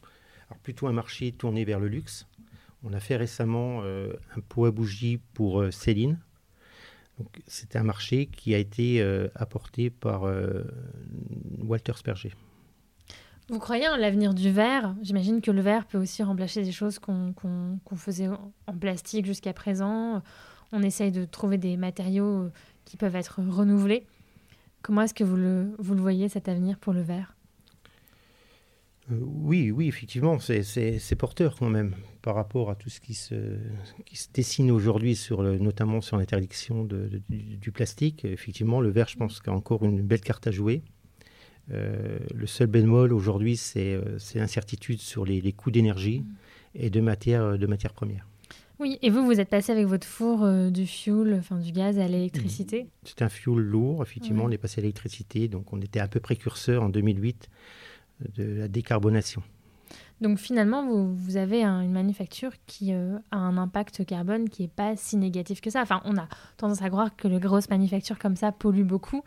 plutôt 0.63 0.87
un 0.87 0.93
marché 0.93 1.33
tourné 1.33 1.65
vers 1.65 1.81
le 1.81 1.89
luxe. 1.89 2.27
On 2.85 2.93
a 2.93 3.01
fait 3.01 3.17
récemment 3.17 3.81
euh, 3.83 4.13
un 4.37 4.41
pot 4.41 4.67
à 4.67 4.71
bougies 4.71 5.19
pour 5.35 5.61
euh, 5.61 5.71
Céline. 5.71 6.19
C'est 7.49 7.75
un 7.75 7.83
marché 7.83 8.27
qui 8.27 8.55
a 8.55 8.59
été 8.59 9.03
euh, 9.03 9.27
apporté 9.35 9.91
par 9.91 10.23
Walter 11.59 11.93
Sperger. 11.97 12.33
Vous 13.49 13.59
croyez 13.59 13.89
en 13.89 13.97
l'avenir 13.97 14.35
du 14.35 14.53
verre? 14.53 14.95
J'imagine 15.03 15.41
que 15.41 15.51
le 15.51 15.61
verre 15.61 15.87
peut 15.87 15.99
aussi 15.99 16.23
remplacer 16.23 16.63
des 16.63 16.71
choses 16.71 17.01
qu'on 17.01 17.35
faisait 17.97 18.29
en 18.29 18.73
plastique 18.79 19.27
jusqu'à 19.27 19.53
présent. 19.53 20.23
On 20.71 20.83
essaye 20.83 21.11
de 21.11 21.25
trouver 21.25 21.59
des 21.59 21.77
matériaux 21.77 22.51
qui 22.85 22.97
peuvent 22.97 23.17
être 23.17 23.41
renouvelés. 23.43 24.07
Comment 24.83 25.03
est-ce 25.03 25.15
que 25.15 25.25
vous 25.25 25.75
vous 25.79 25.95
le 25.95 26.01
voyez, 26.01 26.29
cet 26.29 26.49
avenir 26.49 26.79
pour 26.79 26.93
le 26.93 27.01
verre? 27.01 27.38
Euh, 29.11 29.19
oui, 29.21 29.71
oui, 29.71 29.89
effectivement, 29.89 30.39
c'est 30.39 31.17
porteur 31.17 31.57
quand 31.59 31.71
même 31.71 31.95
par 32.23 32.35
rapport 32.35 32.71
à 32.71 32.75
tout 32.75 32.91
ce 32.91 33.01
qui 33.01 33.15
se, 33.15 33.35
qui 34.05 34.17
se 34.17 34.29
dessine 34.33 34.71
aujourd'hui, 34.71 35.17
sur 35.17 35.43
notamment 35.43 36.01
sur 36.01 36.17
l'interdiction 36.17 36.85
du, 36.85 37.73
plastique. 37.73 38.25
Effectivement, 38.25 38.81
le 38.81 38.91
verre, 38.91 39.09
je 39.09 39.17
pense, 39.17 39.41
qu'il 39.41 39.51
a 39.51 39.55
encore 39.55 39.85
une 39.85 40.03
belle 40.03 40.21
carte 40.21 40.47
à 40.47 40.51
jouer. 40.51 40.83
Euh, 41.73 42.19
le 42.35 42.47
seul 42.47 42.67
bémol 42.67 43.13
aujourd'hui, 43.13 43.57
c'est 43.57 43.95
euh, 43.95 44.19
l'incertitude 44.35 45.01
sur 45.01 45.25
les, 45.25 45.53
coûts 45.53 45.71
d'énergie 45.71 46.25
et 46.75 46.91
de 46.91 47.01
matières 47.01 47.59
de 47.59 47.67
matière 47.67 47.93
premières. 47.93 48.27
Oui, 48.79 48.97
et 49.03 49.11
vous, 49.11 49.25
vous 49.25 49.41
êtes 49.41 49.49
passé 49.49 49.73
avec 49.73 49.87
votre 49.87 50.07
four 50.07 50.47
du 50.71 50.87
fuel, 50.87 51.35
enfin 51.35 51.59
du 51.59 51.73
gaz 51.73 51.99
à 51.99 52.07
l'électricité? 52.07 52.87
C'est 53.03 53.23
un 53.23 53.29
fuel 53.29 53.57
lourd, 53.57 54.03
effectivement, 54.03 54.45
on 54.45 54.51
est 54.51 54.59
passé 54.59 54.81
à 54.81 54.83
l'électricité, 54.83 55.49
donc 55.49 55.73
on 55.73 55.81
était 55.81 55.99
un 55.99 56.07
peu 56.07 56.21
précurseur 56.21 56.85
en 56.85 56.89
2008 56.89 57.51
de 58.37 58.45
la 58.45 58.69
décarbonation. 58.69 59.43
Donc 60.21 60.39
finalement, 60.39 60.85
vous, 60.87 61.37
avez 61.37 61.63
une 61.63 61.93
manufacture 61.93 62.51
qui 62.67 62.93
euh, 62.93 63.19
a 63.31 63.37
un 63.37 63.57
impact 63.57 64.05
carbone 64.05 64.49
qui 64.49 64.63
n'est 64.63 64.69
pas 64.69 64.97
si 64.97 65.17
négatif 65.17 65.61
que 65.61 65.71
ça. 65.71 65.81
Enfin, 65.83 66.01
on 66.05 66.17
a 66.17 66.29
tendance 66.57 66.83
à 66.83 66.89
croire 66.89 67.15
que 67.15 67.29
les 67.29 67.39
grosses 67.39 67.71
manufactures 67.71 68.19
comme 68.19 68.35
ça 68.35 68.51
polluent 68.51 68.85
beaucoup. 68.85 69.23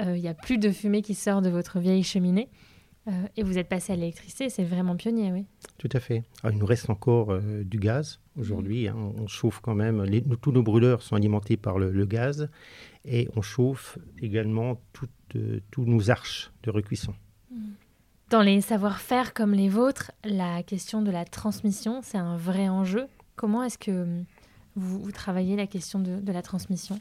Euh, 0.00 0.16
il 0.16 0.22
n'y 0.22 0.28
a 0.28 0.34
plus 0.34 0.58
de 0.58 0.70
fumée 0.70 1.02
qui 1.02 1.14
sort 1.14 1.42
de 1.42 1.50
votre 1.50 1.78
vieille 1.78 2.02
cheminée. 2.02 2.48
Euh, 3.08 3.10
et 3.36 3.42
vous 3.42 3.58
êtes 3.58 3.68
passé 3.68 3.92
à 3.92 3.96
l'électricité, 3.96 4.48
c'est 4.48 4.62
vraiment 4.62 4.94
pionnier, 4.94 5.32
oui. 5.32 5.44
Tout 5.78 5.88
à 5.92 5.98
fait. 5.98 6.22
il 6.44 6.56
nous 6.56 6.66
reste 6.66 6.88
encore 6.88 7.36
du 7.40 7.78
gaz 7.78 8.20
aujourd'hui. 8.38 8.86
Hein. 8.86 8.96
on 8.96 9.26
chauffe 9.26 9.58
quand 9.60 9.74
même. 9.74 10.04
tous 10.40 10.52
nos 10.52 10.62
brûleurs 10.62 11.02
sont 11.02 11.16
alimentés 11.16 11.56
par 11.56 11.78
le, 11.78 12.06
gaz. 12.06 12.48
Et 13.04 13.28
on 13.34 13.42
chauffe 13.42 13.98
également 14.20 14.80
toutes, 14.92 15.36
tous 15.70 15.84
nos 15.84 16.10
arches 16.10 16.52
de 16.62 16.70
recuisson. 16.70 17.14
Mm. 17.50 17.72
Dans 18.32 18.40
les 18.40 18.62
savoir-faire 18.62 19.34
comme 19.34 19.52
les 19.52 19.68
vôtres, 19.68 20.10
la 20.24 20.62
question 20.62 21.02
de 21.02 21.10
la 21.10 21.26
transmission, 21.26 22.00
c'est 22.02 22.16
un 22.16 22.38
vrai 22.38 22.70
enjeu. 22.70 23.06
Comment 23.36 23.62
est-ce 23.62 23.76
que 23.76 24.06
vous, 24.74 25.12
travaillez 25.12 25.54
la 25.54 25.66
question 25.66 26.00
de, 26.00 26.32
la 26.32 26.40
transmission? 26.40 26.98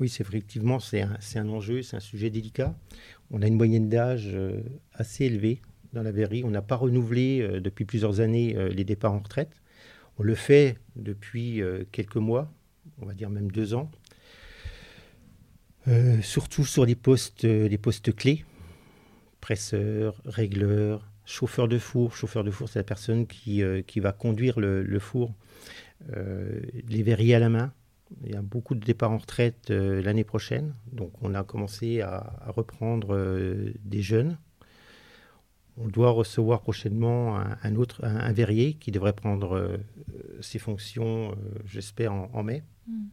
Oui, 0.00 0.08
c'est 0.08 0.26
effectivement, 0.26 0.80
c'est 0.80 1.02
un, 1.02 1.48
enjeu, 1.50 1.82
c'est 1.82 1.96
un 1.96 2.00
sujet 2.00 2.30
délicat. 2.30 2.74
On 3.30 3.42
a 3.42 3.46
une 3.46 3.56
moyenne 3.56 3.90
d'âge 3.90 4.30
euh, 4.32 4.62
assez 4.94 5.26
élevée 5.26 5.60
dans 5.92 6.02
la 6.02 6.10
verrerie. 6.10 6.42
On 6.42 6.50
n'a 6.50 6.62
pas 6.62 6.76
renouvelé 6.76 7.42
euh, 7.42 7.60
depuis 7.60 7.84
plusieurs 7.84 8.20
années 8.20 8.56
euh, 8.56 8.70
les 8.70 8.84
départs 8.84 9.12
en 9.12 9.18
retraite. 9.18 9.60
On 10.16 10.22
le 10.22 10.34
fait 10.34 10.78
depuis 10.96 11.60
quelques 11.92 12.16
mois, 12.16 12.50
on 13.02 13.04
va 13.04 13.12
dire 13.12 13.28
même 13.28 13.50
deux 13.50 13.74
ans. 13.74 13.90
surtout 16.22 16.64
sur 16.64 16.86
les 16.86 16.94
postes, 16.94 17.44
les 17.44 17.76
postes 17.76 18.16
clés, 18.16 18.46
presseur, 19.46 20.20
régleur, 20.24 21.08
chauffeur 21.24 21.68
de 21.68 21.78
four. 21.78 22.16
Chauffeur 22.16 22.42
de 22.42 22.50
four, 22.50 22.68
c'est 22.68 22.80
la 22.80 22.82
personne 22.82 23.28
qui, 23.28 23.62
qui 23.86 24.00
va 24.00 24.10
conduire 24.10 24.58
le, 24.58 24.98
four 24.98 25.32
euh, 26.16 26.62
les 26.88 27.04
verriers 27.04 27.36
à 27.36 27.38
la 27.38 27.48
main. 27.48 27.72
Il 28.24 28.32
y 28.32 28.34
a 28.34 28.42
beaucoup 28.42 28.74
de 28.74 28.84
départs 28.84 29.12
en 29.12 29.18
retraite 29.18 29.70
euh, 29.70 30.02
l'année 30.02 30.24
prochaine. 30.24 30.74
Donc 30.90 31.12
on 31.22 31.32
a 31.32 31.44
commencé 31.44 32.00
à, 32.00 32.32
reprendre 32.48 33.14
euh, 33.14 33.72
des 33.84 34.02
jeunes. 34.02 34.36
On 35.76 35.86
doit 35.86 36.10
recevoir 36.10 36.60
prochainement 36.60 37.38
un, 37.38 37.76
autre, 37.76 38.04
un, 38.04 38.32
verrier 38.32 38.74
qui 38.74 38.90
devrait 38.90 39.12
prendre 39.12 39.78
ses 40.40 40.58
fonctions, 40.58 41.36
j'espère, 41.66 42.14
en, 42.14 42.42
mai. 42.42 42.64
Hmm. 42.88 43.04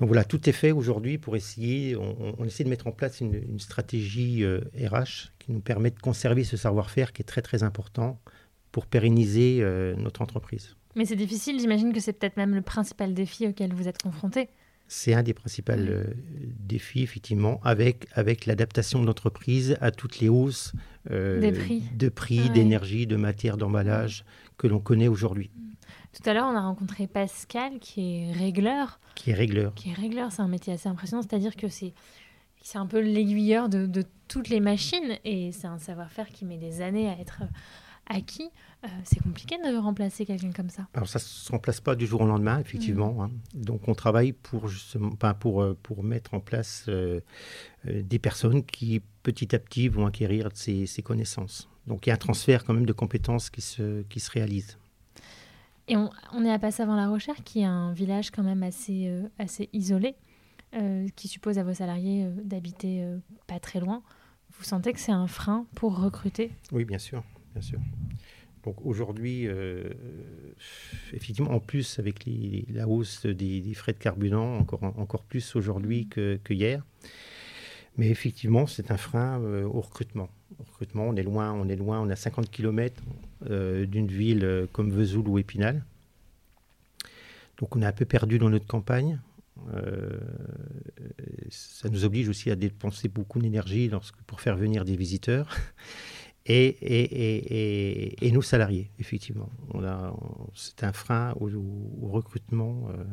Donc 0.00 0.08
voilà, 0.08 0.24
tout 0.24 0.48
est 0.48 0.52
fait 0.52 0.72
aujourd'hui 0.72 1.18
pour 1.18 1.36
essayer, 1.36 1.96
on, 1.96 2.44
essaie 2.44 2.64
de 2.64 2.68
mettre 2.68 2.86
en 2.88 2.92
place 2.92 3.20
une, 3.20 3.34
une 3.34 3.60
stratégie 3.60 4.44
RH 4.44 5.30
qui 5.38 5.52
nous 5.52 5.60
permet 5.60 5.90
de 5.90 6.00
conserver 6.00 6.42
ce 6.42 6.56
savoir-faire 6.56 7.12
qui 7.12 7.22
est 7.22 7.26
très 7.26 7.42
très 7.42 7.62
important 7.62 8.20
pour 8.72 8.86
pérenniser 8.86 9.64
notre 9.96 10.20
entreprise. 10.20 10.74
Mais 10.96 11.04
c'est 11.04 11.16
difficile, 11.16 11.60
j'imagine 11.60 11.92
que 11.92 12.00
c'est 12.00 12.12
peut-être 12.12 12.36
même 12.36 12.54
le 12.54 12.62
principal 12.62 13.14
défi 13.14 13.46
auquel 13.46 13.72
vous 13.72 13.88
êtes 13.88 14.00
confronté. 14.00 14.48
C'est 14.86 15.14
un 15.14 15.22
des 15.22 15.34
principaux 15.34 15.72
euh, 15.72 16.04
défis, 16.60 17.02
effectivement, 17.02 17.60
avec, 17.64 18.06
avec 18.12 18.46
l'adaptation 18.46 19.00
de 19.00 19.06
l'entreprise 19.06 19.76
à 19.80 19.90
toutes 19.90 20.20
les 20.20 20.28
hausses 20.28 20.72
euh, 21.10 21.40
de 21.96 22.08
prix, 22.08 22.50
d'énergie, 22.50 23.06
de 23.06 23.16
matière, 23.16 23.56
d'emballage 23.56 24.24
que 24.58 24.66
l'on 24.66 24.80
connaît 24.80 25.08
aujourd'hui. 25.08 25.50
Tout 26.14 26.30
à 26.30 26.34
l'heure, 26.34 26.46
on 26.46 26.56
a 26.56 26.60
rencontré 26.60 27.06
Pascal, 27.06 27.78
qui 27.80 28.18
est 28.18 28.32
régleur. 28.32 29.00
Qui 29.14 29.30
est 29.30 29.34
régleur. 29.34 29.74
Qui 29.74 29.90
est 29.90 29.94
régleur, 29.94 30.32
c'est 30.32 30.42
un 30.42 30.48
métier 30.48 30.72
assez 30.72 30.88
impressionnant, 30.88 31.22
c'est-à-dire 31.22 31.56
que 31.56 31.68
c'est 31.68 31.92
c'est 32.62 32.78
un 32.78 32.86
peu 32.86 32.98
l'aiguilleur 32.98 33.68
de, 33.68 33.84
de, 33.84 34.04
toutes 34.26 34.48
les 34.48 34.60
machines 34.60 35.18
et 35.26 35.52
c'est 35.52 35.66
un 35.66 35.78
savoir-faire 35.78 36.30
qui 36.30 36.46
met 36.46 36.56
des 36.56 36.80
années 36.80 37.10
à 37.10 37.20
être 37.20 37.42
acquis. 38.06 38.50
Euh, 38.84 38.88
c'est 39.04 39.22
compliqué 39.22 39.56
de 39.58 39.76
remplacer 39.76 40.24
quelqu'un 40.24 40.50
comme 40.50 40.70
ça. 40.70 40.86
Alors 40.94 41.08
ça 41.08 41.18
ne 41.18 41.22
se 41.24 41.52
remplace 41.52 41.80
pas 41.80 41.94
du 41.94 42.06
jour 42.06 42.22
au 42.22 42.26
lendemain, 42.26 42.58
effectivement. 42.58 43.12
Mm. 43.12 43.20
Hein. 43.20 43.30
Donc 43.54 43.88
on 43.88 43.94
travaille 43.94 44.32
pour, 44.32 44.68
justement, 44.68 45.10
pour, 45.10 45.62
euh, 45.62 45.78
pour 45.82 46.02
mettre 46.02 46.34
en 46.34 46.40
place 46.40 46.86
euh, 46.88 47.20
des 47.84 48.18
personnes 48.18 48.64
qui 48.64 49.02
petit 49.22 49.54
à 49.54 49.58
petit 49.58 49.88
vont 49.88 50.06
acquérir 50.06 50.48
ces, 50.54 50.86
ces, 50.86 51.02
connaissances. 51.02 51.68
Donc 51.86 52.06
il 52.06 52.10
y 52.10 52.12
a 52.12 52.14
un 52.14 52.18
transfert 52.18 52.64
quand 52.64 52.74
même 52.74 52.86
de 52.86 52.92
compétences 52.92 53.50
qui 53.50 53.60
se, 53.60 54.02
qui 54.02 54.20
se 54.20 54.30
réalise. 54.30 54.78
Et 55.86 55.96
on, 55.96 56.44
est 56.44 56.50
à 56.50 56.58
Passavant-la-Rochère, 56.58 57.44
qui 57.44 57.60
est 57.60 57.66
un 57.66 57.92
village 57.92 58.30
quand 58.30 58.42
même 58.42 58.62
assez, 58.62 59.12
assez 59.38 59.68
isolé, 59.74 60.16
qui 61.14 61.28
suppose 61.28 61.58
à 61.58 61.62
vos 61.62 61.74
salariés 61.74 62.26
d'habiter 62.42 63.06
pas 63.46 63.60
très 63.60 63.80
loin. 63.80 64.02
Vous 64.58 64.64
sentez 64.64 64.94
que 64.94 65.00
c'est 65.00 65.12
un 65.12 65.26
frein 65.26 65.66
pour 65.74 65.98
recruter? 66.00 66.52
Oui, 66.72 66.86
bien 66.86 66.98
sûr, 66.98 67.22
bien 67.52 67.60
sûr. 67.60 67.80
Donc 68.64 68.76
aujourd'hui, 68.84 69.46
euh, 69.46 69.90
effectivement, 71.12 71.50
en 71.50 71.60
plus 71.60 71.98
avec 71.98 72.24
la 72.72 72.88
hausse 72.88 73.26
des, 73.26 73.74
frais 73.74 73.92
de 73.92 73.98
carburant, 73.98 74.58
encore, 74.58 75.22
plus 75.24 75.54
aujourd'hui 75.54 76.08
que, 76.08 76.40
hier. 76.48 76.82
Mais 77.96 78.08
effectivement, 78.08 78.66
c'est 78.66 78.90
un 78.90 78.96
frein 78.96 79.40
euh, 79.40 79.64
au 79.64 79.80
recrutement. 79.80 80.28
Au 80.58 80.64
recrutement, 80.64 81.04
on 81.04 81.14
est 81.14 81.22
loin, 81.22 81.52
on 81.52 81.68
est 81.68 81.76
loin, 81.76 82.00
on 82.00 82.10
a 82.10 82.16
50 82.16 82.50
km 82.50 83.02
euh, 83.02 83.33
d'une 83.48 84.08
ville 84.08 84.66
comme 84.72 84.90
Vesoul 84.90 85.28
ou 85.28 85.38
Épinal. 85.38 85.84
Donc 87.58 87.76
on 87.76 87.82
est 87.82 87.86
un 87.86 87.92
peu 87.92 88.04
perdu 88.04 88.38
dans 88.38 88.50
notre 88.50 88.66
campagne. 88.66 89.20
ça 91.50 91.88
nous 91.88 92.04
oblige 92.04 92.28
aussi 92.28 92.50
à 92.50 92.56
dépenser 92.56 93.08
beaucoup 93.08 93.38
d'énergie 93.38 93.90
pour 94.26 94.40
faire 94.40 94.56
venir 94.56 94.84
des 94.84 94.96
visiteurs 94.96 95.48
et, 96.46 96.66
et, 96.66 98.26
et, 98.26 98.32
nos 98.32 98.42
salariés, 98.42 98.90
effectivement. 98.98 99.50
c'est 100.54 100.84
un 100.84 100.92
frein 100.92 101.34
au, 101.40 101.48
recrutement 102.08 102.88
euh, 102.90 103.04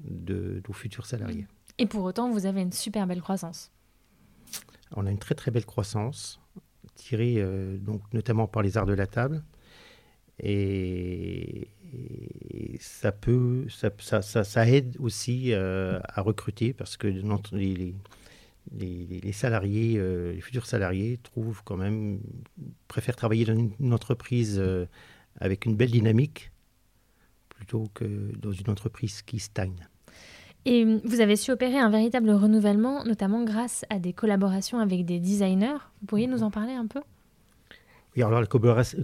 de 0.00 0.62
nos 0.66 0.74
futurs 0.74 1.06
salariés. 1.06 1.46
Et 1.78 1.86
pour 1.86 2.02
autant, 2.04 2.30
vous 2.30 2.46
avez 2.46 2.60
une 2.60 2.72
super 2.72 3.06
belle 3.06 3.22
croissance. 3.22 3.70
On 4.96 5.06
a 5.06 5.10
une 5.10 5.18
très 5.18 5.34
très 5.34 5.50
belle 5.50 5.66
croissance, 5.66 6.40
tirée 6.98 7.36
euh, 7.38 7.78
donc, 7.78 8.02
notamment 8.12 8.46
par 8.46 8.62
les 8.62 8.76
arts 8.76 8.86
de 8.86 8.92
la 8.92 9.06
table. 9.06 9.42
Et, 10.40 11.70
ça 12.80 13.12
peut, 13.12 13.66
ça, 13.70 14.68
aide 14.68 14.96
aussi 15.00 15.52
euh, 15.52 15.98
à 16.04 16.20
recruter 16.20 16.74
parce 16.74 16.96
que 16.98 17.06
les, 17.06 17.94
les, 18.72 19.32
salariés, 19.32 19.94
euh, 19.96 20.34
les 20.34 20.40
futurs 20.40 20.66
salariés 20.66 21.18
trouvent 21.22 21.62
quand 21.64 21.78
même, 21.78 22.20
préfèrent 22.88 23.16
travailler 23.16 23.46
dans 23.46 23.56
une, 23.56 23.92
entreprise 23.94 24.62
avec 25.40 25.64
une 25.64 25.76
belle 25.76 25.90
dynamique 25.90 26.52
plutôt 27.48 27.88
que 27.94 28.32
dans 28.36 28.52
une 28.52 28.68
entreprise 28.68 29.22
qui 29.22 29.38
stagne. 29.38 29.88
Et 30.64 30.84
vous 31.04 31.20
avez 31.20 31.36
su 31.36 31.50
opérer 31.50 31.78
un 31.78 31.88
véritable 31.88 32.30
renouvellement, 32.30 33.04
notamment 33.04 33.44
grâce 33.44 33.84
à 33.90 33.98
des 33.98 34.12
collaborations 34.12 34.80
avec 34.80 35.04
des 35.04 35.18
designers. 35.18 35.78
Vous 36.00 36.06
pourriez 36.06 36.26
nous 36.26 36.42
en 36.42 36.50
parler 36.50 36.72
un 36.72 36.86
peu? 36.86 37.00
Oui, 38.16 38.22
alors 38.22 38.40
la 38.40 38.46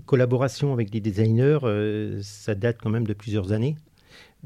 collaboration 0.04 0.72
avec 0.72 0.90
des 0.90 1.00
designers, 1.00 1.60
euh, 1.62 2.20
ça 2.22 2.54
date 2.54 2.78
quand 2.82 2.90
même 2.90 3.06
de 3.06 3.14
plusieurs 3.14 3.52
années. 3.52 3.76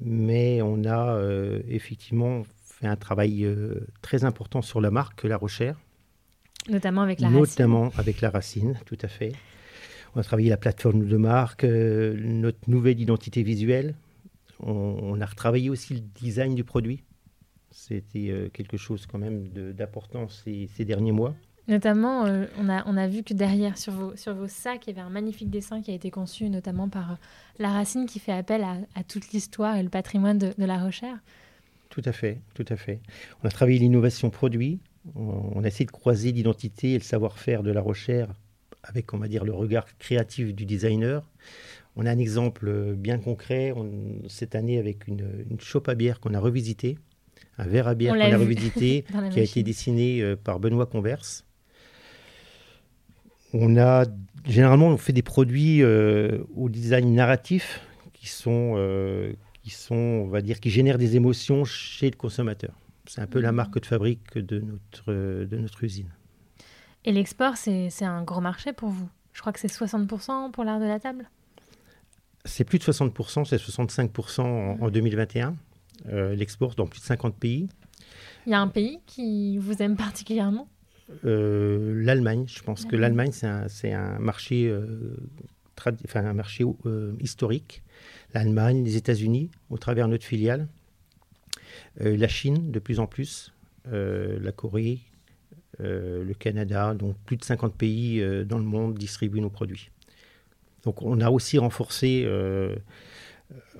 Mais 0.00 0.62
on 0.62 0.84
a 0.84 1.20
effectivement 1.68 2.44
fait 2.78 2.86
un 2.86 2.96
travail 2.96 3.44
euh, 3.44 3.86
très 4.02 4.24
important 4.24 4.62
sur 4.62 4.80
la 4.80 4.90
marque 4.90 5.24
La 5.24 5.36
Rochère. 5.36 5.76
Notamment 6.68 7.02
avec 7.02 7.20
la 7.20 7.30
Notamment 7.30 7.84
racine. 7.84 8.00
avec 8.00 8.20
la 8.20 8.30
racine, 8.30 8.74
tout 8.86 8.98
à 9.02 9.08
fait. 9.08 9.32
On 10.14 10.20
a 10.20 10.22
travaillé 10.22 10.50
la 10.50 10.56
plateforme 10.56 11.06
de 11.06 11.16
marque, 11.16 11.64
euh, 11.64 12.16
notre 12.20 12.58
nouvelle 12.68 13.00
identité 13.00 13.42
visuelle. 13.42 13.94
On, 14.60 15.20
a 15.20 15.26
retravaillé 15.26 15.70
aussi 15.70 15.94
le 15.94 16.00
design 16.00 16.54
du 16.54 16.64
produit. 16.64 17.04
C'était 17.70 18.30
euh, 18.30 18.48
quelque 18.48 18.76
chose 18.76 19.06
quand 19.06 19.18
même 19.18 19.48
d'important 19.48 20.28
ces, 20.28 20.68
ces, 20.74 20.84
derniers 20.84 21.12
mois. 21.12 21.34
Notamment, 21.68 22.22
on, 22.22 22.68
a, 22.68 22.82
on 22.86 22.96
a 22.96 23.06
vu 23.06 23.22
que 23.22 23.34
derrière, 23.34 23.76
sur 23.76 23.92
vos, 23.92 24.16
sur 24.16 24.34
vos 24.34 24.48
sacs, 24.48 24.86
il 24.86 24.90
y 24.90 24.92
avait 24.94 25.06
un 25.06 25.10
magnifique 25.10 25.50
dessin 25.50 25.82
qui 25.82 25.90
a 25.90 25.94
été 25.94 26.10
conçu 26.10 26.48
notamment 26.48 26.88
par 26.88 27.18
La 27.58 27.70
Racine 27.70 28.06
qui 28.06 28.18
fait 28.18 28.32
appel 28.32 28.62
à, 28.64 28.78
à 28.94 29.04
toute 29.04 29.32
l'histoire 29.32 29.76
et 29.76 29.82
le 29.82 29.90
patrimoine 29.90 30.38
de, 30.38 30.54
de 30.56 30.64
La 30.64 30.78
Rochère. 30.78 31.18
Tout 31.90 32.02
à 32.04 32.12
fait, 32.12 32.40
tout 32.54 32.64
à 32.68 32.76
fait. 32.76 33.00
On 33.42 33.46
a 33.46 33.50
travaillé 33.50 33.78
l'innovation 33.78 34.30
produit, 34.30 34.80
on 35.14 35.62
a 35.62 35.66
essayé 35.66 35.86
de 35.86 35.90
croiser 35.90 36.32
l'identité 36.32 36.92
et 36.92 36.98
le 36.98 37.04
savoir-faire 37.04 37.62
de 37.62 37.70
la 37.70 37.80
recherche 37.80 38.30
avec, 38.82 39.12
on 39.12 39.18
va 39.18 39.28
dire, 39.28 39.44
le 39.44 39.52
regard 39.52 39.86
créatif 39.98 40.54
du 40.54 40.64
designer. 40.64 41.22
On 41.98 42.06
a 42.06 42.12
un 42.12 42.18
exemple 42.18 42.94
bien 42.94 43.18
concret 43.18 43.74
cette 44.28 44.54
année 44.54 44.78
avec 44.78 45.08
une, 45.08 45.44
une 45.50 45.58
chope 45.58 45.88
à 45.88 45.96
bière 45.96 46.20
qu'on 46.20 46.32
a 46.32 46.38
revisité, 46.38 46.96
un 47.58 47.66
verre 47.66 47.88
à 47.88 47.96
bière 47.96 48.14
qu'on 48.14 48.20
a 48.20 48.38
revisité, 48.38 49.04
qui 49.32 49.40
a 49.40 49.42
été 49.42 49.64
dessiné 49.64 50.22
euh, 50.22 50.36
par 50.36 50.60
Benoît 50.60 50.86
Converse. 50.86 51.44
On 53.52 53.76
a 53.76 54.04
généralement 54.46 54.88
on 54.88 54.96
fait 54.96 55.12
des 55.12 55.22
produits 55.22 55.82
euh, 55.82 56.38
au 56.54 56.68
design 56.68 57.12
narratif 57.14 57.80
qui 58.12 58.28
sont 58.28 58.74
euh, 58.76 59.32
qui 59.64 59.70
sont, 59.70 59.96
on 59.96 60.28
va 60.28 60.40
dire, 60.40 60.60
qui 60.60 60.70
génèrent 60.70 60.98
des 60.98 61.16
émotions 61.16 61.64
chez 61.64 62.10
le 62.10 62.16
consommateur. 62.16 62.78
C'est 63.06 63.22
un 63.22 63.26
peu 63.26 63.40
la 63.40 63.50
mmh. 63.50 63.56
marque 63.56 63.80
de 63.80 63.86
fabrique 63.86 64.38
de 64.38 64.60
notre, 64.60 65.12
de 65.44 65.56
notre 65.56 65.82
usine. 65.82 66.10
Et 67.04 67.10
l'export, 67.10 67.56
c'est 67.56 68.04
un 68.04 68.22
gros 68.22 68.40
marché 68.40 68.72
pour 68.72 68.90
vous? 68.90 69.08
Je 69.32 69.40
crois 69.40 69.52
que 69.52 69.58
c'est 69.60 69.72
60% 69.72 70.52
pour 70.52 70.64
l'art 70.64 70.78
de 70.78 70.84
la 70.84 71.00
table? 71.00 71.28
C'est 72.48 72.64
plus 72.64 72.78
de 72.78 72.84
60%, 72.84 73.44
c'est 73.44 73.56
65% 73.56 74.40
en, 74.80 74.90
2021. 74.90 75.50
Mmh. 75.50 75.56
Euh, 76.10 76.34
l'export 76.34 76.74
dans 76.74 76.86
plus 76.86 77.00
de 77.00 77.04
50 77.04 77.36
pays. 77.36 77.68
Il 78.46 78.52
y 78.52 78.54
a 78.54 78.60
un 78.60 78.68
pays 78.68 79.00
qui 79.06 79.58
vous 79.58 79.82
aime 79.82 79.96
particulièrement? 79.96 80.68
Euh, 81.24 82.02
L'Allemagne. 82.02 82.44
Je 82.46 82.62
pense 82.62 82.84
que 82.84 82.96
l'Allemagne, 82.96 83.32
c'est 83.32 83.46
un, 83.46 83.66
un, 83.84 84.18
marché, 84.18 84.68
euh, 84.68 85.16
enfin, 86.04 86.24
un 86.24 86.32
marché 86.32 86.64
historique 87.20 87.82
l'Allemagne, 88.34 88.84
les 88.84 88.96
États-Unis, 88.96 89.50
au 89.70 89.78
travers 89.78 90.06
de 90.06 90.12
notre 90.12 90.24
filiale, 90.24 90.68
euh, 92.00 92.16
la 92.16 92.28
Chine 92.28 92.70
de 92.70 92.78
plus 92.78 93.00
en 93.00 93.06
plus, 93.06 93.52
euh, 93.92 94.38
la 94.40 94.52
Corée, 94.52 95.00
le 95.80 96.32
Canada, 96.32 96.92
donc 96.92 97.16
plus 97.24 97.36
de 97.36 97.44
50 97.44 97.72
pays 97.76 98.20
dans 98.44 98.58
le 98.58 98.64
monde 98.64 98.98
distribuent 98.98 99.40
nos 99.40 99.48
produits. 99.48 99.90
Donc 100.84 101.02
on 101.02 101.20
a 101.20 101.30
aussi 101.30 101.58
renforcé, 101.58 102.26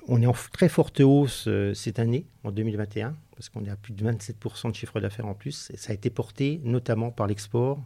on 0.07 0.21
est 0.21 0.25
en 0.25 0.35
très 0.51 0.69
forte 0.69 0.99
hausse 0.99 1.47
cette 1.73 1.99
année, 1.99 2.25
en 2.43 2.51
2021, 2.51 3.15
parce 3.35 3.49
qu'on 3.49 3.63
est 3.65 3.69
à 3.69 3.75
plus 3.75 3.93
de 3.93 4.03
27% 4.03 4.71
de 4.71 4.75
chiffre 4.75 4.99
d'affaires 4.99 5.27
en 5.27 5.33
plus. 5.33 5.71
Et 5.73 5.77
ça 5.77 5.91
a 5.91 5.93
été 5.93 6.09
porté 6.09 6.59
notamment 6.63 7.11
par 7.11 7.27
l'export 7.27 7.81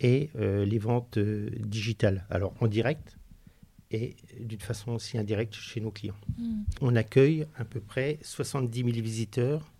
et 0.00 0.30
les 0.36 0.78
ventes 0.78 1.18
digitales. 1.18 2.26
Alors 2.30 2.52
en 2.60 2.66
direct, 2.66 3.16
et 3.92 4.16
d'une 4.40 4.60
façon 4.60 4.92
aussi 4.92 5.18
indirecte 5.18 5.54
chez 5.54 5.80
nos 5.80 5.90
clients. 5.90 6.16
Mm. 6.38 6.62
On 6.80 6.96
accueille 6.96 7.46
à 7.56 7.64
peu 7.64 7.80
près 7.80 8.18
70 8.22 8.78
000 8.78 8.90
visiteurs 8.92 9.70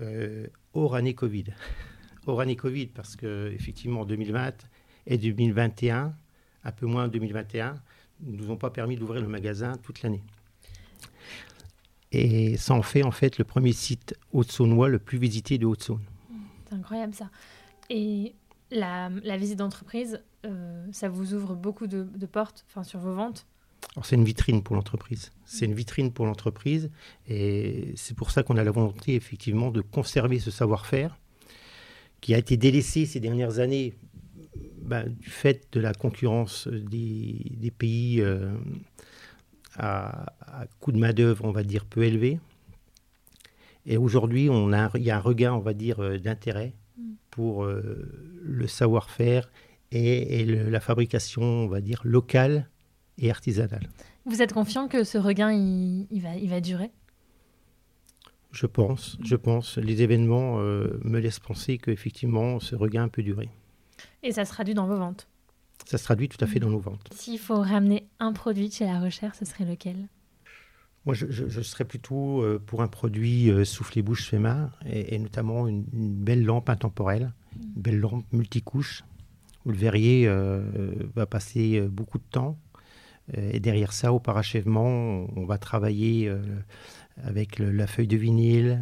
euh, 0.00 0.48
hors 0.74 0.96
année 0.96 1.14
Covid. 1.14 1.44
hors 2.26 2.40
année 2.40 2.56
Covid, 2.56 2.88
parce 2.88 3.16
qu'effectivement, 3.16 4.00
en 4.00 4.04
2020 4.04 4.66
et 5.06 5.16
2021, 5.16 6.14
un 6.68 6.72
peu 6.72 6.86
moins 6.86 7.04
en 7.04 7.08
2021, 7.08 7.74
ne 8.20 8.36
nous 8.36 8.50
ont 8.50 8.56
pas 8.56 8.70
permis 8.70 8.96
d'ouvrir 8.96 9.22
le 9.22 9.28
magasin 9.28 9.72
toute 9.82 10.02
l'année. 10.02 10.22
Et 12.12 12.56
ça 12.56 12.74
en 12.74 12.82
fait 12.82 13.02
en 13.02 13.10
fait 13.10 13.38
le 13.38 13.44
premier 13.44 13.72
site 13.72 14.14
haute-saunois 14.32 14.88
le 14.88 14.98
plus 14.98 15.18
visité 15.18 15.58
de 15.58 15.66
Haute-Saône. 15.66 16.04
C'est 16.68 16.74
incroyable 16.74 17.14
ça. 17.14 17.30
Et 17.90 18.34
la, 18.70 19.10
la 19.22 19.36
visite 19.36 19.58
d'entreprise, 19.58 20.22
euh, 20.46 20.86
ça 20.92 21.08
vous 21.08 21.34
ouvre 21.34 21.54
beaucoup 21.54 21.86
de, 21.86 22.04
portes 22.26 22.64
sur 22.82 23.00
vos 23.00 23.14
ventes? 23.14 23.46
C'est 24.02 24.16
une 24.16 24.24
vitrine 24.24 24.62
pour 24.62 24.76
l'entreprise. 24.76 25.32
C'est 25.44 25.64
une 25.64 25.74
vitrine 25.74 26.12
pour 26.12 26.26
l'entreprise 26.26 26.90
et 27.28 27.92
c'est 27.96 28.16
pour 28.16 28.30
ça 28.30 28.42
qu'on 28.42 28.56
a 28.56 28.64
la 28.64 28.70
volonté 28.70 29.14
effectivement 29.14 29.70
de 29.70 29.80
conserver 29.80 30.38
ce 30.40 30.50
savoir-faire 30.50 31.16
qui 32.20 32.34
a 32.34 32.38
été 32.38 32.56
délaissé 32.56 33.06
ces 33.06 33.20
dernières 33.20 33.60
années 33.60 33.94
bah, 34.88 35.04
du 35.04 35.30
fait 35.30 35.68
de 35.72 35.80
la 35.80 35.92
concurrence 35.92 36.68
des, 36.68 37.72
pays 37.76 38.20
euh, 38.20 38.50
à, 39.76 40.26
coût 40.80 40.92
de 40.92 40.98
main-d'œuvre, 40.98 41.44
on 41.44 41.52
va 41.52 41.62
dire, 41.62 41.84
peu 41.84 42.04
élevé. 42.04 42.40
Et 43.86 43.96
aujourd'hui, 43.96 44.46
il 44.46 45.02
y 45.02 45.10
a 45.10 45.16
un 45.16 45.20
regain, 45.20 45.52
on 45.52 45.60
va 45.60 45.74
dire, 45.74 46.00
euh, 46.00 46.18
d'intérêt 46.18 46.74
mm. 46.96 47.02
pour 47.30 47.64
le 47.64 48.66
savoir-faire 48.66 49.48
et, 49.92 50.44
la 50.44 50.80
fabrication, 50.80 51.42
on 51.42 51.68
va 51.68 51.80
dire, 51.80 52.00
locale 52.04 52.68
et 53.18 53.30
artisanale. 53.30 53.88
Vous 54.26 54.42
êtes 54.42 54.52
confiant 54.52 54.88
que 54.88 55.04
ce 55.04 55.18
regain, 55.18 55.52
il, 55.52 56.20
va, 56.20 56.36
il 56.36 56.50
va 56.50 56.60
durer? 56.60 56.90
Je 58.52 58.66
pense, 58.66 59.18
je 59.22 59.36
pense. 59.36 59.78
Les 59.78 60.02
événements 60.02 60.60
euh, 60.60 60.98
me 61.04 61.18
laissent 61.18 61.40
penser 61.40 61.78
qu'effectivement, 61.78 62.60
ce 62.60 62.74
regain 62.74 63.08
peut 63.08 63.22
durer. 63.22 63.48
Et 64.22 64.32
ça 64.32 64.44
se 64.44 64.50
traduit 64.50 64.74
dans 64.74 64.86
vos 64.86 64.96
ventes 64.96 65.28
Ça 65.86 65.98
se 65.98 66.04
traduit 66.04 66.28
tout 66.28 66.42
à 66.44 66.46
fait 66.46 66.60
dans 66.60 66.70
nos 66.70 66.80
ventes. 66.80 67.08
S'il 67.12 67.38
faut 67.38 67.60
ramener 67.60 68.08
un 68.18 68.32
produit 68.32 68.70
chez 68.70 68.84
la 68.84 69.00
recherche, 69.00 69.38
ce 69.38 69.44
serait 69.44 69.64
lequel? 69.64 70.08
Moi, 71.06 71.14
je, 71.14 71.62
serais 71.62 71.84
plutôt 71.84 72.42
euh, 72.42 72.58
pour 72.58 72.82
un 72.82 72.88
produit 72.88 73.50
euh, 73.50 73.64
soufflé-bouche 73.64 74.28
fait 74.28 74.38
main, 74.38 74.70
et, 74.84 75.18
notamment 75.18 75.66
une, 75.66 75.86
une, 75.94 76.14
belle 76.14 76.44
lampe 76.44 76.68
intemporelle, 76.68 77.32
une 77.56 77.80
belle 77.80 77.98
lampe 77.98 78.26
multicouche, 78.32 79.04
le 79.68 79.76
verrier 79.76 80.26
euh, 80.26 80.62
va 81.14 81.26
passer 81.26 81.78
euh, 81.78 81.88
beaucoup 81.88 82.18
de 82.18 82.24
temps. 82.30 82.58
Euh, 83.36 83.50
et 83.52 83.60
derrière 83.60 83.92
ça, 83.92 84.12
au 84.12 84.20
parachèvement, 84.20 85.26
on 85.36 85.44
va 85.44 85.58
travailler 85.58 86.32
avec 87.22 87.58
la 87.58 87.86
feuille 87.86 88.06
de 88.06 88.16
vinyle, 88.16 88.80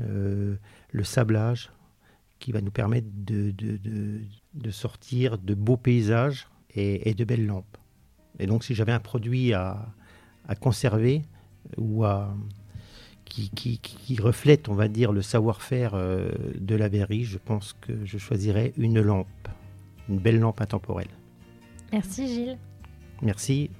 le 0.92 1.04
sablage, 1.04 1.70
qui 2.38 2.52
va 2.52 2.60
nous 2.60 2.70
permettre 2.70 3.08
de, 3.12 3.52
de, 3.52 4.70
sortir 4.70 5.38
de 5.38 5.54
beaux 5.54 5.76
paysages 5.76 6.48
et, 6.74 7.14
de 7.14 7.24
belles 7.24 7.46
lampes. 7.46 7.78
Et 8.38 8.46
donc, 8.46 8.64
si 8.64 8.74
j'avais 8.74 8.92
un 8.92 9.00
produit 9.00 9.54
à, 9.54 9.86
à 10.46 10.54
conserver 10.54 11.22
ou 11.78 12.04
à, 12.04 12.36
qui, 13.24 13.50
qui, 13.50 13.78
qui, 13.78 14.20
reflète, 14.20 14.68
on 14.68 14.74
va 14.74 14.88
dire, 14.88 15.12
le 15.12 15.22
savoir-faire 15.22 15.94
de 15.94 16.74
la 16.74 16.88
verrerie, 16.88 17.24
je 17.24 17.38
pense 17.38 17.74
que 17.80 18.04
je 18.04 18.18
choisirais 18.18 18.72
une 18.76 19.00
lampe 19.00 19.48
une 20.08 20.18
belle 20.18 20.38
lampe 20.38 20.60
intemporelle. 20.60 21.08
Merci 21.92 22.26
Gilles. 22.26 22.58
Merci. 23.22 23.70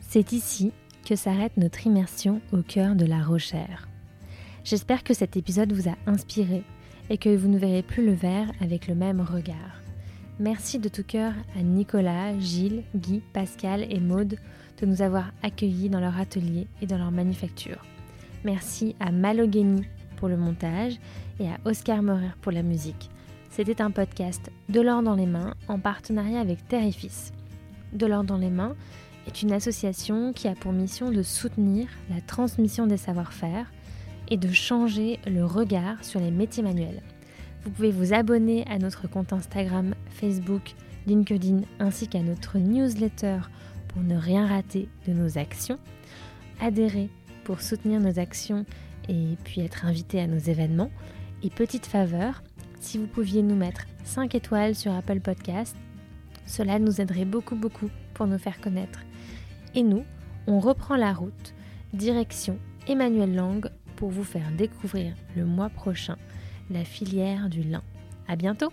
C'est 0.00 0.32
ici 0.32 0.72
que 1.04 1.16
s'arrête 1.16 1.56
notre 1.56 1.86
immersion 1.86 2.40
au 2.52 2.62
cœur 2.62 2.94
de 2.94 3.04
la 3.04 3.22
Rochère. 3.22 3.88
J'espère 4.64 5.02
que 5.02 5.14
cet 5.14 5.36
épisode 5.36 5.72
vous 5.72 5.88
a 5.88 5.96
inspiré 6.06 6.62
et 7.10 7.18
que 7.18 7.34
vous 7.34 7.48
ne 7.48 7.58
verrez 7.58 7.82
plus 7.82 8.04
le 8.04 8.12
verre 8.12 8.50
avec 8.60 8.88
le 8.88 8.94
même 8.94 9.20
regard. 9.20 9.80
Merci 10.38 10.78
de 10.78 10.88
tout 10.88 11.04
cœur 11.04 11.32
à 11.58 11.62
Nicolas, 11.62 12.38
Gilles, 12.38 12.84
Guy, 12.96 13.22
Pascal 13.32 13.86
et 13.90 14.00
Maude 14.00 14.36
de 14.80 14.86
nous 14.86 15.02
avoir 15.02 15.32
accueillis 15.42 15.88
dans 15.88 16.00
leur 16.00 16.18
atelier 16.18 16.66
et 16.80 16.86
dans 16.86 16.98
leur 16.98 17.10
manufacture. 17.10 17.84
Merci 18.44 18.96
à 18.98 19.12
Malogeni 19.12 19.84
pour 20.16 20.28
le 20.28 20.36
montage 20.36 20.94
et 21.38 21.48
à 21.48 21.58
Oscar 21.64 22.02
Morer 22.02 22.32
pour 22.40 22.52
la 22.52 22.62
musique. 22.62 23.10
C'était 23.50 23.82
un 23.82 23.90
podcast 23.90 24.50
De 24.68 24.80
l'or 24.80 25.02
dans 25.02 25.14
les 25.14 25.26
mains 25.26 25.54
en 25.68 25.78
partenariat 25.78 26.40
avec 26.40 26.58
Fils. 26.92 27.32
De 27.92 28.06
l'or 28.06 28.24
dans 28.24 28.38
les 28.38 28.50
mains 28.50 28.74
est 29.26 29.42
une 29.42 29.52
association 29.52 30.32
qui 30.32 30.48
a 30.48 30.54
pour 30.54 30.72
mission 30.72 31.10
de 31.10 31.22
soutenir 31.22 31.86
la 32.10 32.20
transmission 32.20 32.86
des 32.86 32.96
savoir-faire 32.96 33.70
et 34.32 34.38
de 34.38 34.50
changer 34.50 35.18
le 35.26 35.44
regard 35.44 36.02
sur 36.02 36.18
les 36.18 36.30
métiers 36.30 36.62
manuels. 36.62 37.02
Vous 37.62 37.70
pouvez 37.70 37.90
vous 37.90 38.14
abonner 38.14 38.64
à 38.66 38.78
notre 38.78 39.06
compte 39.06 39.34
Instagram, 39.34 39.94
Facebook, 40.08 40.72
LinkedIn 41.06 41.60
ainsi 41.78 42.08
qu'à 42.08 42.22
notre 42.22 42.56
newsletter 42.56 43.40
pour 43.88 44.02
ne 44.02 44.16
rien 44.16 44.46
rater 44.46 44.88
de 45.06 45.12
nos 45.12 45.36
actions. 45.36 45.78
Adhérer 46.62 47.10
pour 47.44 47.60
soutenir 47.60 48.00
nos 48.00 48.18
actions 48.18 48.64
et 49.06 49.36
puis 49.44 49.60
être 49.60 49.84
invité 49.84 50.18
à 50.18 50.26
nos 50.26 50.38
événements. 50.38 50.90
Et 51.42 51.50
petite 51.50 51.84
faveur, 51.84 52.42
si 52.80 52.96
vous 52.96 53.08
pouviez 53.08 53.42
nous 53.42 53.56
mettre 53.56 53.84
5 54.04 54.34
étoiles 54.34 54.74
sur 54.74 54.94
Apple 54.94 55.20
Podcast, 55.20 55.76
cela 56.46 56.78
nous 56.78 57.02
aiderait 57.02 57.26
beaucoup 57.26 57.56
beaucoup 57.56 57.90
pour 58.14 58.26
nous 58.26 58.38
faire 58.38 58.62
connaître. 58.62 59.00
Et 59.74 59.82
nous, 59.82 60.04
on 60.46 60.58
reprend 60.58 60.96
la 60.96 61.12
route, 61.12 61.52
direction 61.92 62.58
Emmanuel 62.88 63.34
Lang 63.34 63.70
pour 64.02 64.10
vous 64.10 64.24
faire 64.24 64.50
découvrir 64.58 65.14
le 65.36 65.44
mois 65.44 65.68
prochain 65.68 66.16
la 66.70 66.84
filière 66.84 67.48
du 67.48 67.62
lin. 67.62 67.84
À 68.26 68.34
bientôt! 68.34 68.72